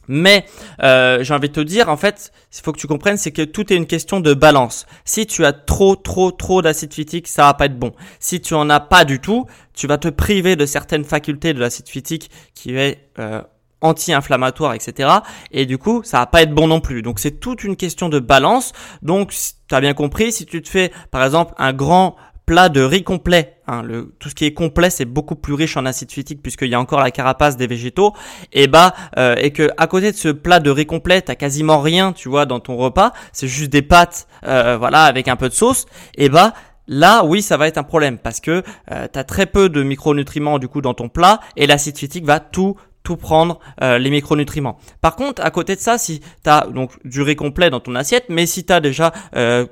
Mais 0.07 0.45
euh, 0.81 1.23
j'ai 1.23 1.33
envie 1.33 1.49
de 1.49 1.53
te 1.53 1.59
dire, 1.59 1.89
en 1.89 1.97
fait, 1.97 2.31
il 2.55 2.61
faut 2.61 2.71
que 2.71 2.79
tu 2.79 2.87
comprennes, 2.87 3.17
c'est 3.17 3.31
que 3.31 3.41
tout 3.41 3.71
est 3.71 3.75
une 3.75 3.87
question 3.87 4.19
de 4.19 4.33
balance. 4.33 4.85
Si 5.05 5.25
tu 5.25 5.45
as 5.45 5.53
trop, 5.53 5.95
trop, 5.95 6.31
trop 6.31 6.61
d'acide 6.61 6.93
phytique, 6.93 7.27
ça 7.27 7.43
va 7.43 7.53
pas 7.53 7.65
être 7.65 7.79
bon. 7.79 7.93
Si 8.19 8.41
tu 8.41 8.53
en 8.53 8.69
as 8.69 8.79
pas 8.79 9.05
du 9.05 9.19
tout, 9.19 9.45
tu 9.73 9.87
vas 9.87 9.97
te 9.97 10.09
priver 10.09 10.55
de 10.55 10.65
certaines 10.65 11.05
facultés 11.05 11.53
de 11.53 11.59
l'acide 11.59 11.87
phytique 11.87 12.29
qui 12.53 12.75
est 12.75 13.09
euh, 13.19 13.41
anti-inflammatoire, 13.81 14.73
etc. 14.73 15.09
Et 15.51 15.65
du 15.65 15.77
coup, 15.77 16.01
ça 16.03 16.19
va 16.19 16.25
pas 16.25 16.41
être 16.41 16.53
bon 16.53 16.67
non 16.67 16.79
plus. 16.79 17.01
Donc 17.01 17.19
c'est 17.19 17.39
toute 17.39 17.63
une 17.63 17.75
question 17.75 18.09
de 18.09 18.19
balance. 18.19 18.73
Donc, 19.01 19.33
tu 19.67 19.75
as 19.75 19.81
bien 19.81 19.93
compris, 19.93 20.31
si 20.31 20.45
tu 20.45 20.61
te 20.61 20.69
fais, 20.69 20.91
par 21.11 21.23
exemple, 21.23 21.53
un 21.57 21.73
grand 21.73 22.15
plat 22.45 22.69
de 22.69 22.81
riz 22.81 23.03
complet. 23.03 23.57
Hein, 23.67 23.81
le, 23.83 24.13
tout 24.19 24.29
ce 24.29 24.35
qui 24.35 24.45
est 24.45 24.53
complet, 24.53 24.89
c'est 24.89 25.05
beaucoup 25.05 25.35
plus 25.35 25.53
riche 25.53 25.77
en 25.77 25.85
acide 25.85 26.11
phytique 26.11 26.41
puisqu'il 26.41 26.69
y 26.69 26.75
a 26.75 26.79
encore 26.79 26.99
la 26.99 27.11
carapace 27.11 27.57
des 27.57 27.67
végétaux. 27.67 28.13
Et 28.51 28.67
bah, 28.67 28.93
euh, 29.17 29.35
et 29.37 29.51
que 29.51 29.69
à 29.77 29.87
côté 29.87 30.11
de 30.11 30.17
ce 30.17 30.29
plat 30.29 30.59
de 30.59 30.69
riz 30.69 30.85
complet, 30.85 31.21
t'as 31.21 31.35
quasiment 31.35 31.79
rien, 31.79 32.13
tu 32.13 32.29
vois, 32.29 32.45
dans 32.45 32.59
ton 32.59 32.75
repas. 32.75 33.13
C'est 33.31 33.47
juste 33.47 33.71
des 33.71 33.81
pâtes, 33.81 34.27
euh, 34.45 34.77
voilà, 34.77 35.03
avec 35.03 35.27
un 35.27 35.35
peu 35.35 35.49
de 35.49 35.53
sauce. 35.53 35.85
Et 36.15 36.29
bah, 36.29 36.53
Là, 36.87 37.23
oui, 37.23 37.41
ça 37.41 37.55
va 37.55 37.67
être 37.67 37.77
un 37.77 37.83
problème 37.83 38.17
parce 38.17 38.41
que 38.41 38.61
euh, 38.91 39.07
tu 39.11 39.17
as 39.17 39.23
très 39.23 39.45
peu 39.45 39.69
de 39.69 39.83
micronutriments 39.83 40.59
du 40.59 40.67
coup 40.67 40.81
dans 40.81 40.93
ton 40.93 41.07
plat 41.07 41.39
et 41.55 41.65
l'acide 41.65 41.97
phytique 41.97 42.25
va 42.25 42.41
tout 42.41 42.75
tout 43.03 43.17
prendre 43.17 43.59
euh, 43.81 43.97
les 43.97 44.09
micronutriments. 44.09 44.77
Par 45.01 45.15
contre, 45.15 45.43
à 45.43 45.51
côté 45.51 45.75
de 45.75 45.81
ça, 45.81 45.97
si 45.97 46.21
tu 46.21 46.49
as 46.49 46.67
donc 46.67 46.91
du 47.05 47.21
riz 47.21 47.35
complet 47.35 47.69
dans 47.69 47.81
ton 47.81 47.95
assiette, 47.95 48.25
mais 48.29 48.45
si 48.45 48.65
tu 48.65 48.73
as 48.73 48.79
déjà 48.79 49.11
euh, 49.35 49.65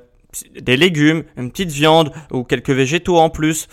des 0.60 0.76
légumes, 0.76 1.24
une 1.36 1.50
petite 1.50 1.70
viande 1.70 2.12
ou 2.30 2.44
quelques 2.44 2.70
végétaux 2.70 3.18
en 3.18 3.30
plus. 3.30 3.68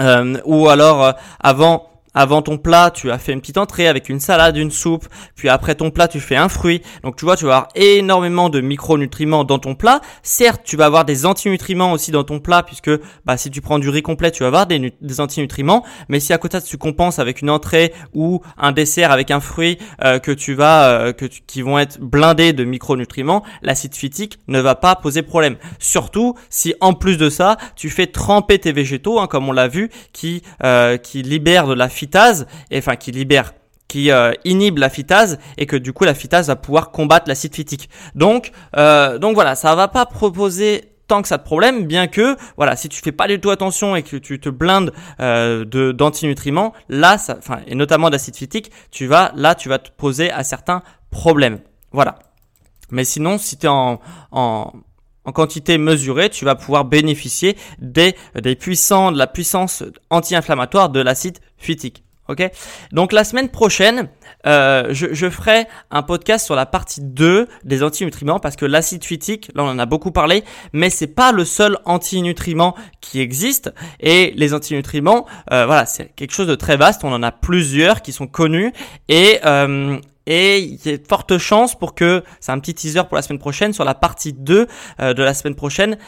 Euh, 0.00 0.40
ou 0.44 0.68
alors 0.68 1.04
euh, 1.04 1.12
avant 1.38 1.93
avant 2.14 2.42
ton 2.42 2.58
plat, 2.58 2.90
tu 2.90 3.10
as 3.10 3.18
fait 3.18 3.32
une 3.32 3.40
petite 3.40 3.58
entrée 3.58 3.88
avec 3.88 4.08
une 4.08 4.20
salade, 4.20 4.56
une 4.56 4.70
soupe, 4.70 5.06
puis 5.34 5.48
après 5.48 5.74
ton 5.74 5.90
plat, 5.90 6.08
tu 6.08 6.20
fais 6.20 6.36
un 6.36 6.48
fruit. 6.48 6.80
Donc 7.02 7.16
tu 7.16 7.24
vois, 7.24 7.36
tu 7.36 7.44
vas 7.44 7.56
avoir 7.56 7.68
énormément 7.74 8.50
de 8.50 8.60
micronutriments 8.60 9.44
dans 9.44 9.58
ton 9.58 9.74
plat. 9.74 10.00
Certes, 10.22 10.62
tu 10.64 10.76
vas 10.76 10.86
avoir 10.86 11.04
des 11.04 11.26
antinutriments 11.26 11.92
aussi 11.92 12.10
dans 12.10 12.24
ton 12.24 12.40
plat, 12.40 12.62
puisque 12.62 12.90
bah, 13.24 13.36
si 13.36 13.50
tu 13.50 13.60
prends 13.60 13.78
du 13.78 13.88
riz 13.88 14.02
complet, 14.02 14.30
tu 14.30 14.42
vas 14.42 14.48
avoir 14.48 14.66
des, 14.66 14.92
antinutriments. 15.18 15.84
Mais 16.08 16.20
si 16.20 16.32
à 16.32 16.38
côté 16.38 16.60
tu 16.62 16.78
compenses 16.78 17.18
avec 17.18 17.42
une 17.42 17.50
entrée 17.50 17.92
ou 18.12 18.40
un 18.56 18.72
dessert 18.72 19.10
avec 19.10 19.30
un 19.30 19.40
fruit 19.40 19.78
euh, 20.04 20.18
que 20.18 20.30
tu 20.30 20.54
vas, 20.54 20.88
euh, 20.88 21.12
que 21.12 21.26
qui 21.26 21.62
vont 21.62 21.78
être 21.78 22.00
blindés 22.00 22.52
de 22.52 22.64
micronutriments, 22.64 23.42
l'acide 23.62 23.94
phytique 23.94 24.38
ne 24.48 24.60
va 24.60 24.74
pas 24.74 24.94
poser 24.94 25.22
problème. 25.22 25.56
Surtout 25.78 26.34
si 26.48 26.74
en 26.80 26.94
plus 26.94 27.16
de 27.16 27.28
ça, 27.28 27.56
tu 27.76 27.90
fais 27.90 28.06
tremper 28.06 28.58
tes 28.58 28.72
végétaux, 28.72 29.18
hein, 29.18 29.26
comme 29.26 29.48
on 29.48 29.52
l'a 29.52 29.68
vu, 29.68 29.90
qui 30.12 30.42
euh, 30.62 30.96
qui 30.96 31.22
libèrent 31.22 31.66
de 31.66 31.74
la 31.74 31.88
et 32.70 32.78
enfin 32.78 32.96
qui 32.96 33.12
libère 33.12 33.52
qui 33.88 34.10
euh, 34.10 34.32
inhibe 34.44 34.78
la 34.78 34.88
phytase 34.88 35.38
et 35.56 35.66
que 35.66 35.76
du 35.76 35.92
coup 35.92 36.04
la 36.04 36.14
phytase 36.14 36.48
va 36.48 36.56
pouvoir 36.56 36.90
combattre 36.90 37.28
l'acide 37.28 37.54
phytique. 37.54 37.88
Donc 38.14 38.50
euh, 38.76 39.18
donc 39.18 39.34
voilà, 39.34 39.54
ça 39.54 39.74
va 39.74 39.88
pas 39.88 40.06
proposer 40.06 40.94
tant 41.06 41.22
que 41.22 41.28
ça 41.28 41.36
de 41.36 41.42
problème, 41.42 41.86
bien 41.86 42.06
que 42.06 42.36
voilà, 42.56 42.76
si 42.76 42.88
tu 42.88 43.00
fais 43.00 43.12
pas 43.12 43.28
du 43.28 43.38
tout 43.38 43.50
attention 43.50 43.94
et 43.94 44.02
que 44.02 44.16
tu 44.16 44.40
te 44.40 44.48
blindes 44.48 44.92
euh, 45.20 45.64
d'antinutriments, 45.92 46.72
là, 46.88 47.18
ça, 47.18 47.36
enfin 47.38 47.60
et 47.66 47.74
notamment 47.74 48.10
d'acide 48.10 48.36
phytique, 48.36 48.70
tu 48.90 49.06
vas 49.06 49.32
là, 49.36 49.54
tu 49.54 49.68
vas 49.68 49.78
te 49.78 49.90
poser 49.90 50.30
à 50.30 50.44
certains 50.44 50.82
problèmes. 51.10 51.60
Voilà. 51.92 52.18
Mais 52.90 53.04
sinon, 53.04 53.38
si 53.38 53.56
tu 53.56 53.66
es 53.66 53.68
en, 53.68 54.00
en 54.32 54.72
en 55.24 55.32
quantité 55.32 55.78
mesurée, 55.78 56.30
tu 56.30 56.44
vas 56.44 56.54
pouvoir 56.54 56.84
bénéficier 56.84 57.56
des, 57.78 58.14
des 58.40 58.54
puissants, 58.54 59.12
de 59.12 59.18
la 59.18 59.26
puissance 59.26 59.82
anti-inflammatoire 60.10 60.90
de 60.90 61.00
l'acide 61.00 61.38
phytique. 61.56 62.04
Ok? 62.28 62.42
Donc 62.90 63.12
la 63.12 63.22
semaine 63.22 63.50
prochaine, 63.50 64.08
euh, 64.46 64.88
je, 64.92 65.28
ferai 65.28 65.66
un 65.90 66.02
podcast 66.02 66.46
sur 66.46 66.54
la 66.54 66.64
partie 66.64 67.02
2 67.02 67.46
des 67.64 67.82
antinutriments 67.82 68.38
parce 68.38 68.56
que 68.56 68.64
l'acide 68.64 69.04
phytique, 69.04 69.50
là 69.54 69.62
on 69.62 69.68
en 69.68 69.78
a 69.78 69.84
beaucoup 69.84 70.10
parlé, 70.10 70.42
mais 70.72 70.88
c'est 70.88 71.06
pas 71.06 71.32
le 71.32 71.44
seul 71.44 71.78
antinutriment 71.84 72.74
qui 73.02 73.20
existe 73.20 73.74
et 74.00 74.32
les 74.36 74.54
antinutriments, 74.54 75.26
euh, 75.52 75.66
voilà, 75.66 75.84
c'est 75.84 76.14
quelque 76.16 76.32
chose 76.32 76.46
de 76.46 76.54
très 76.54 76.78
vaste. 76.78 77.04
On 77.04 77.12
en 77.12 77.22
a 77.22 77.30
plusieurs 77.30 78.00
qui 78.00 78.12
sont 78.12 78.26
connus 78.26 78.72
et 79.08 79.40
euh, 79.44 79.98
et 80.26 80.58
il 80.58 80.84
y 80.84 80.94
a 80.94 80.96
de 80.96 81.06
fortes 81.06 81.38
chances 81.38 81.74
pour 81.78 81.94
que, 81.94 82.22
c'est 82.40 82.52
un 82.52 82.58
petit 82.58 82.74
teaser 82.74 83.02
pour 83.04 83.16
la 83.16 83.22
semaine 83.22 83.38
prochaine, 83.38 83.72
sur 83.72 83.84
la 83.84 83.94
partie 83.94 84.32
2 84.32 84.66
euh, 85.00 85.14
de 85.14 85.22
la 85.22 85.34
semaine 85.34 85.54
prochaine, 85.54 85.98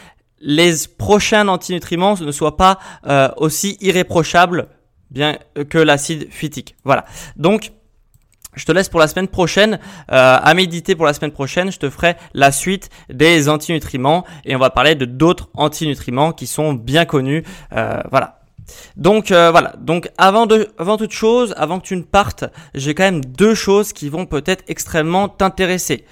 les 0.40 0.74
prochains 0.98 1.48
antinutriments 1.48 2.16
ne 2.16 2.32
soient 2.32 2.56
pas 2.56 2.78
euh, 3.06 3.28
aussi 3.36 3.76
irréprochables 3.80 4.68
bien 5.10 5.38
que 5.70 5.78
l'acide 5.78 6.28
phytique. 6.30 6.76
Voilà. 6.84 7.04
Donc, 7.36 7.72
je 8.56 8.64
te 8.64 8.72
laisse 8.72 8.88
pour 8.88 9.00
la 9.00 9.06
semaine 9.06 9.28
prochaine 9.28 9.78
euh, 10.10 10.38
à 10.42 10.54
méditer 10.54 10.96
pour 10.96 11.04
la 11.04 11.12
semaine 11.12 11.30
prochaine. 11.30 11.70
Je 11.70 11.78
te 11.78 11.90
ferai 11.90 12.16
la 12.32 12.50
suite 12.52 12.88
des 13.10 13.48
antinutriments 13.48 14.24
et 14.44 14.56
on 14.56 14.58
va 14.58 14.70
parler 14.70 14.94
de 14.94 15.04
d'autres 15.04 15.50
antinutriments 15.54 16.32
qui 16.32 16.46
sont 16.46 16.72
bien 16.72 17.04
connus. 17.04 17.44
Euh, 17.74 18.00
voilà. 18.10 18.35
Donc 18.96 19.30
euh, 19.30 19.50
voilà. 19.50 19.74
Donc 19.78 20.10
avant 20.18 20.46
de, 20.46 20.68
avant 20.78 20.96
toute 20.96 21.12
chose, 21.12 21.54
avant 21.56 21.80
que 21.80 21.86
tu 21.86 21.96
ne 21.96 22.02
partes, 22.02 22.44
j'ai 22.74 22.94
quand 22.94 23.04
même 23.04 23.24
deux 23.24 23.54
choses 23.54 23.92
qui 23.92 24.08
vont 24.08 24.26
peut-être 24.26 24.64
extrêmement 24.68 25.28
t'intéresser. 25.28 26.04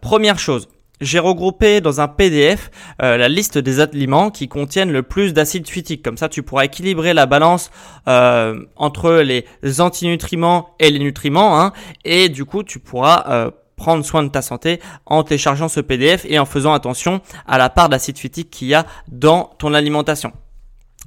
première 0.00 0.38
chose 0.38 0.68
j'ai 1.00 1.18
regroupé 1.18 1.80
dans 1.80 2.00
un 2.00 2.08
PDF 2.08 2.70
euh, 3.02 3.16
la 3.16 3.28
liste 3.28 3.58
des 3.58 3.80
aliments 3.80 4.30
qui 4.30 4.48
contiennent 4.48 4.92
le 4.92 5.02
plus 5.02 5.32
d'acide 5.32 5.68
phytique. 5.68 6.02
Comme 6.02 6.16
ça, 6.16 6.28
tu 6.28 6.42
pourras 6.42 6.64
équilibrer 6.64 7.14
la 7.14 7.26
balance 7.26 7.70
euh, 8.08 8.60
entre 8.76 9.12
les 9.12 9.44
antinutriments 9.80 10.70
et 10.78 10.90
les 10.90 10.98
nutriments. 10.98 11.60
Hein, 11.60 11.72
et 12.04 12.28
du 12.28 12.44
coup, 12.44 12.62
tu 12.62 12.78
pourras 12.78 13.24
euh, 13.28 13.50
prendre 13.76 14.04
soin 14.04 14.22
de 14.22 14.28
ta 14.28 14.42
santé 14.42 14.80
en 15.06 15.22
téléchargeant 15.22 15.68
ce 15.68 15.80
PDF 15.80 16.24
et 16.28 16.38
en 16.38 16.46
faisant 16.46 16.72
attention 16.72 17.20
à 17.46 17.58
la 17.58 17.70
part 17.70 17.88
d'acide 17.88 18.18
phytique 18.18 18.50
qu'il 18.50 18.68
y 18.68 18.74
a 18.74 18.86
dans 19.08 19.54
ton 19.58 19.74
alimentation. 19.74 20.32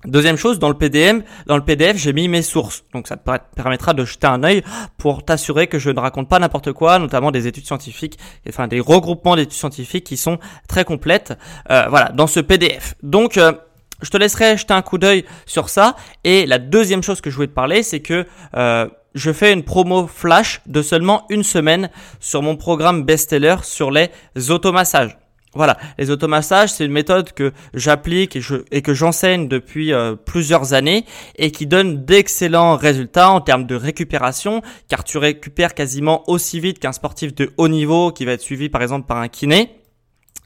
Deuxième 0.05 0.35
chose, 0.35 0.57
dans 0.57 0.69
le 0.69 0.73
PDM, 0.75 1.21
dans 1.45 1.57
le 1.57 1.63
PDF, 1.63 1.95
j'ai 1.97 2.11
mis 2.11 2.27
mes 2.27 2.41
sources. 2.41 2.83
Donc 2.93 3.07
ça 3.07 3.17
te 3.17 3.29
permettra 3.55 3.93
de 3.93 4.03
jeter 4.03 4.27
un 4.27 4.43
œil 4.43 4.63
pour 4.97 5.23
t'assurer 5.23 5.67
que 5.67 5.77
je 5.77 5.91
ne 5.91 5.99
raconte 5.99 6.27
pas 6.27 6.39
n'importe 6.39 6.73
quoi, 6.73 6.97
notamment 6.97 7.31
des 7.31 7.45
études 7.47 7.65
scientifiques, 7.65 8.17
enfin 8.49 8.67
des 8.67 8.79
regroupements 8.79 9.35
d'études 9.35 9.53
scientifiques 9.53 10.05
qui 10.05 10.17
sont 10.17 10.39
très 10.67 10.85
complètes. 10.85 11.37
Euh, 11.69 11.85
voilà, 11.89 12.09
dans 12.09 12.27
ce 12.27 12.39
PDF. 12.39 12.95
Donc 13.03 13.37
euh, 13.37 13.53
je 14.01 14.09
te 14.09 14.17
laisserai 14.17 14.57
jeter 14.57 14.73
un 14.73 14.81
coup 14.81 14.97
d'œil 14.97 15.25
sur 15.45 15.69
ça. 15.69 15.95
Et 16.23 16.45
la 16.45 16.57
deuxième 16.57 17.03
chose 17.03 17.21
que 17.21 17.29
je 17.29 17.35
voulais 17.35 17.47
te 17.47 17.53
parler, 17.53 17.83
c'est 17.83 18.01
que 18.01 18.25
euh, 18.55 18.87
je 19.13 19.31
fais 19.31 19.53
une 19.53 19.63
promo 19.63 20.07
flash 20.07 20.61
de 20.65 20.81
seulement 20.81 21.25
une 21.29 21.43
semaine 21.43 21.89
sur 22.19 22.41
mon 22.41 22.55
programme 22.55 23.03
best-seller 23.03 23.57
sur 23.63 23.91
les 23.91 24.09
automassages. 24.49 25.17
Voilà, 25.53 25.77
les 25.97 26.09
automassages, 26.09 26.69
c'est 26.69 26.85
une 26.85 26.93
méthode 26.93 27.33
que 27.33 27.51
j'applique 27.73 28.37
et, 28.71 28.81
que 28.81 28.93
j'enseigne 28.93 29.49
depuis 29.49 29.91
euh, 29.91 30.15
plusieurs 30.15 30.73
années 30.73 31.05
et 31.35 31.51
qui 31.51 31.67
donne 31.67 32.05
d'excellents 32.05 32.77
résultats 32.77 33.31
en 33.31 33.41
termes 33.41 33.65
de 33.65 33.75
récupération, 33.75 34.61
car 34.87 35.03
tu 35.03 35.17
récupères 35.17 35.73
quasiment 35.73 36.23
aussi 36.29 36.61
vite 36.61 36.79
qu'un 36.79 36.93
sportif 36.93 37.35
de 37.35 37.51
haut 37.57 37.67
niveau 37.67 38.11
qui 38.11 38.23
va 38.23 38.31
être 38.31 38.41
suivi 38.41 38.69
par 38.69 38.81
exemple 38.81 39.07
par 39.07 39.17
un 39.17 39.27
kiné. 39.27 39.80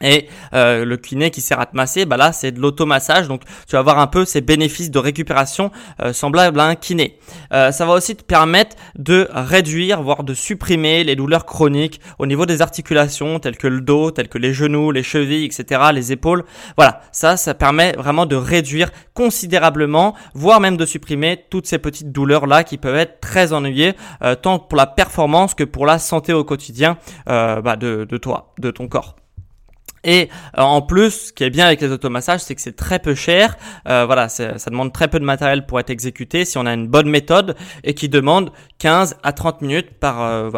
Et 0.01 0.27
euh, 0.53 0.83
le 0.83 0.97
kiné 0.97 1.31
qui 1.31 1.39
sert 1.39 1.59
à 1.59 1.65
te 1.65 1.75
masser, 1.75 2.05
bah 2.05 2.17
là 2.17 2.33
c'est 2.33 2.51
de 2.51 2.59
l'automassage, 2.59 3.29
donc 3.29 3.43
tu 3.65 3.73
vas 3.73 3.79
avoir 3.79 3.99
un 3.99 4.07
peu 4.07 4.25
ces 4.25 4.41
bénéfices 4.41 4.91
de 4.91 4.99
récupération 4.99 5.71
euh, 6.01 6.11
semblables 6.11 6.59
à 6.59 6.65
un 6.65 6.75
kiné. 6.75 7.17
Euh, 7.53 7.71
ça 7.71 7.85
va 7.85 7.93
aussi 7.93 8.15
te 8.15 8.23
permettre 8.23 8.75
de 8.97 9.29
réduire, 9.31 10.01
voire 10.01 10.23
de 10.23 10.33
supprimer 10.33 11.05
les 11.05 11.15
douleurs 11.15 11.45
chroniques 11.45 12.01
au 12.19 12.25
niveau 12.25 12.45
des 12.45 12.61
articulations, 12.61 13.39
telles 13.39 13.57
que 13.57 13.67
le 13.67 13.79
dos, 13.79 14.11
telles 14.11 14.27
que 14.27 14.37
les 14.37 14.53
genoux, 14.53 14.91
les 14.91 15.03
chevilles, 15.03 15.45
etc., 15.45 15.81
les 15.93 16.11
épaules. 16.11 16.43
Voilà, 16.75 17.01
ça, 17.13 17.37
ça 17.37 17.53
permet 17.53 17.93
vraiment 17.93 18.25
de 18.25 18.35
réduire 18.35 18.91
considérablement, 19.13 20.13
voire 20.33 20.59
même 20.59 20.75
de 20.75 20.85
supprimer 20.85 21.45
toutes 21.49 21.67
ces 21.67 21.77
petites 21.77 22.11
douleurs 22.11 22.47
là 22.47 22.65
qui 22.65 22.77
peuvent 22.77 22.97
être 22.97 23.21
très 23.21 23.53
ennuyées, 23.53 23.93
tant 24.41 24.59
pour 24.59 24.77
la 24.77 24.87
performance 24.87 25.53
que 25.53 25.63
pour 25.63 25.85
la 25.85 25.99
santé 25.99 26.33
au 26.33 26.43
quotidien 26.43 26.97
bah, 27.25 27.75
de, 27.77 28.05
de 28.09 28.17
toi, 28.17 28.53
de 28.59 28.71
ton 28.71 28.87
corps. 28.87 29.15
Et 30.05 30.29
euh, 30.57 30.61
en 30.61 30.81
plus, 30.81 31.27
ce 31.27 31.33
qui 31.33 31.43
est 31.43 31.49
bien 31.49 31.65
avec 31.65 31.81
les 31.81 31.91
automassages, 31.91 32.41
c'est 32.41 32.55
que 32.55 32.61
c'est 32.61 32.75
très 32.75 32.99
peu 32.99 33.15
cher. 33.15 33.57
Euh, 33.87 34.05
voilà, 34.05 34.29
ça 34.29 34.53
demande 34.69 34.93
très 34.93 35.07
peu 35.07 35.19
de 35.19 35.25
matériel 35.25 35.65
pour 35.65 35.79
être 35.79 35.89
exécuté 35.89 36.45
si 36.45 36.57
on 36.57 36.65
a 36.65 36.73
une 36.73 36.87
bonne 36.87 37.09
méthode 37.09 37.55
et 37.83 37.93
qui 37.95 38.07
demande 38.07 38.51
15 38.77 39.17
à 39.23 39.33
30 39.33 39.61
minutes 39.61 39.99
par, 39.99 40.21
euh, 40.21 40.51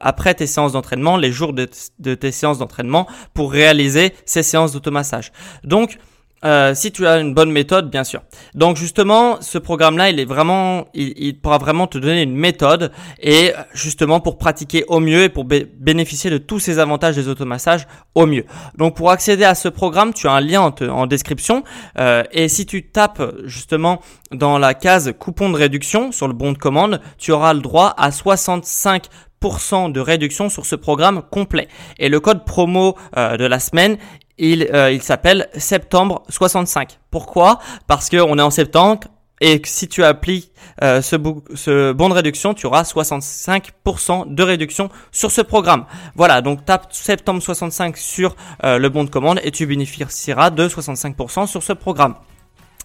après 0.00 0.34
tes 0.34 0.46
séances 0.46 0.72
d'entraînement, 0.72 1.16
les 1.16 1.32
jours 1.32 1.52
de 1.52 2.14
tes 2.14 2.32
séances 2.32 2.58
d'entraînement 2.58 3.06
pour 3.32 3.52
réaliser 3.52 4.12
ces 4.26 4.42
séances 4.42 4.72
d'automassage. 4.72 5.32
Donc, 5.62 5.98
euh, 6.44 6.74
si 6.74 6.92
tu 6.92 7.06
as 7.06 7.18
une 7.18 7.34
bonne 7.34 7.50
méthode, 7.50 7.90
bien 7.90 8.04
sûr. 8.04 8.22
Donc 8.54 8.76
justement, 8.76 9.40
ce 9.40 9.58
programme-là, 9.58 10.10
il 10.10 10.20
est 10.20 10.24
vraiment, 10.24 10.86
il, 10.94 11.38
pourra 11.40 11.58
vraiment 11.58 11.86
te 11.86 11.98
donner 11.98 12.22
une 12.22 12.36
méthode 12.36 12.92
et 13.20 13.52
justement 13.72 14.20
pour 14.20 14.38
pratiquer 14.38 14.84
au 14.88 15.00
mieux 15.00 15.24
et 15.24 15.28
pour 15.28 15.44
bénéficier 15.44 16.30
de 16.30 16.38
tous 16.38 16.58
ces 16.58 16.78
avantages 16.78 17.16
des 17.16 17.28
automassages 17.28 17.86
au 18.14 18.26
mieux. 18.26 18.44
Donc 18.76 18.96
pour 18.96 19.10
accéder 19.10 19.44
à 19.44 19.54
ce 19.54 19.68
programme, 19.68 20.12
tu 20.12 20.28
as 20.28 20.32
un 20.32 20.40
lien 20.40 20.72
en, 20.80 21.06
description 21.06 21.64
euh, 21.98 22.22
et 22.32 22.48
si 22.48 22.66
tu 22.66 22.88
tapes 22.88 23.22
justement 23.44 24.00
dans 24.32 24.58
la 24.58 24.74
case 24.74 25.12
coupon 25.18 25.50
de 25.50 25.56
réduction 25.56 26.12
sur 26.12 26.28
le 26.28 26.34
bon 26.34 26.52
de 26.52 26.58
commande, 26.58 27.00
tu 27.18 27.32
auras 27.32 27.54
le 27.54 27.60
droit 27.60 27.94
à 27.96 28.10
65% 28.10 29.92
de 29.92 30.00
réduction 30.00 30.48
sur 30.48 30.64
ce 30.66 30.76
programme 30.76 31.22
complet. 31.30 31.68
Et 31.98 32.08
le 32.08 32.20
code 32.20 32.44
promo 32.44 32.96
euh, 33.16 33.36
de 33.36 33.44
la 33.44 33.60
semaine, 33.60 33.98
il, 34.38 34.68
euh, 34.74 34.92
il 34.92 35.02
s'appelle 35.02 35.48
septembre 35.56 36.22
65. 36.28 36.98
Pourquoi? 37.10 37.58
Parce 37.86 38.10
qu'on 38.10 38.38
est 38.38 38.42
en 38.42 38.50
septembre 38.50 39.08
et 39.40 39.60
si 39.64 39.88
tu 39.88 40.04
appliques 40.04 40.52
euh, 40.82 41.02
ce, 41.02 41.16
bon 41.16 42.08
de 42.08 42.14
réduction, 42.14 42.54
tu 42.54 42.66
auras 42.66 42.82
65% 42.82 44.32
de 44.32 44.42
réduction 44.42 44.90
sur 45.10 45.30
ce 45.30 45.40
programme. 45.40 45.86
Voilà, 46.14 46.40
donc 46.40 46.64
tape 46.64 46.92
septembre 46.92 47.42
65 47.42 47.96
sur 47.96 48.36
euh, 48.64 48.78
le 48.78 48.88
bon 48.88 49.04
de 49.04 49.10
commande 49.10 49.40
et 49.42 49.50
tu 49.50 49.66
bénéficieras 49.66 50.50
de 50.50 50.68
65% 50.68 51.46
sur 51.46 51.62
ce 51.62 51.72
programme. 51.72 52.14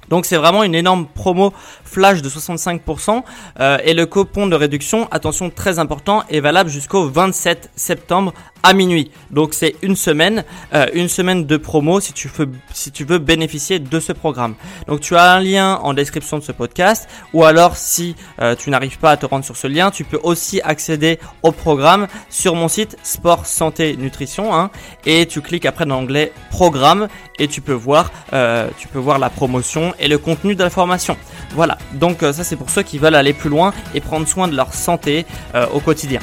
Donc 0.09 0.25
c'est 0.25 0.37
vraiment 0.37 0.63
une 0.63 0.73
énorme 0.73 1.05
promo 1.07 1.53
flash 1.83 2.21
de 2.21 2.29
65% 2.29 3.23
euh, 3.59 3.77
et 3.83 3.93
le 3.93 4.05
coupon 4.07 4.47
de 4.47 4.55
réduction, 4.55 5.07
attention 5.11 5.51
très 5.51 5.77
important, 5.77 6.23
est 6.29 6.39
valable 6.39 6.69
jusqu'au 6.69 7.07
27 7.07 7.71
septembre 7.75 8.33
à 8.63 8.73
minuit. 8.73 9.11
Donc 9.31 9.53
c'est 9.53 9.75
une 9.81 9.95
semaine, 9.95 10.43
euh, 10.73 10.87
une 10.93 11.07
semaine 11.09 11.45
de 11.45 11.57
promo 11.57 11.99
si 11.99 12.13
tu 12.13 12.27
veux 12.27 12.49
si 12.73 12.91
tu 12.91 13.03
veux 13.03 13.19
bénéficier 13.19 13.79
de 13.79 13.99
ce 13.99 14.11
programme. 14.11 14.55
Donc 14.87 15.01
tu 15.01 15.15
as 15.15 15.31
un 15.33 15.39
lien 15.39 15.79
en 15.83 15.93
description 15.93 16.37
de 16.37 16.43
ce 16.43 16.51
podcast 16.51 17.09
ou 17.33 17.43
alors 17.43 17.77
si 17.77 18.15
euh, 18.41 18.55
tu 18.55 18.69
n'arrives 18.69 18.99
pas 18.99 19.11
à 19.11 19.17
te 19.17 19.25
rendre 19.25 19.45
sur 19.45 19.57
ce 19.57 19.67
lien, 19.67 19.91
tu 19.91 20.03
peux 20.03 20.19
aussi 20.23 20.61
accéder 20.61 21.19
au 21.43 21.51
programme 21.51 22.07
sur 22.29 22.55
mon 22.55 22.67
site 22.67 22.97
Sport 23.03 23.45
Santé 23.45 23.95
Nutrition 23.97 24.53
hein, 24.53 24.71
et 25.05 25.25
tu 25.25 25.41
cliques 25.41 25.65
après 25.65 25.85
dans 25.85 25.99
l'onglet 26.01 26.31
Programme 26.49 27.07
et 27.37 27.47
tu 27.47 27.61
peux 27.61 27.73
voir 27.73 28.11
euh, 28.33 28.67
tu 28.77 28.87
peux 28.87 28.99
voir 28.99 29.19
la 29.19 29.29
promotion 29.29 29.93
et 29.99 30.07
le 30.07 30.17
contenu 30.17 30.55
de 30.55 30.63
la 30.63 30.69
formation. 30.69 31.15
Voilà. 31.51 31.77
Donc 31.93 32.19
ça 32.21 32.43
c'est 32.43 32.55
pour 32.55 32.69
ceux 32.69 32.83
qui 32.83 32.97
veulent 32.97 33.15
aller 33.15 33.33
plus 33.33 33.49
loin 33.49 33.73
et 33.93 34.01
prendre 34.01 34.27
soin 34.27 34.47
de 34.47 34.55
leur 34.55 34.73
santé 34.73 35.25
au 35.73 35.79
quotidien. 35.79 36.19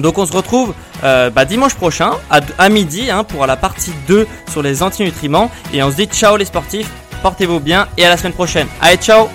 Donc 0.00 0.18
on 0.18 0.26
se 0.26 0.32
retrouve 0.32 0.74
euh, 1.04 1.30
bah, 1.30 1.44
dimanche 1.44 1.74
prochain 1.74 2.12
à, 2.30 2.68
midi 2.68 3.10
hein, 3.10 3.24
pour 3.24 3.46
la 3.46 3.56
partie 3.56 3.92
2 4.08 4.26
sur 4.50 4.62
les 4.62 4.82
antinutriments. 4.82 5.50
Et 5.72 5.82
on 5.82 5.90
se 5.90 5.96
dit 5.96 6.06
ciao 6.06 6.36
les 6.36 6.44
sportifs, 6.44 6.90
portez-vous 7.22 7.60
bien 7.60 7.86
et 7.96 8.04
à 8.04 8.08
la 8.08 8.16
semaine 8.16 8.34
prochaine. 8.34 8.68
Allez 8.80 8.96
ciao 8.96 9.28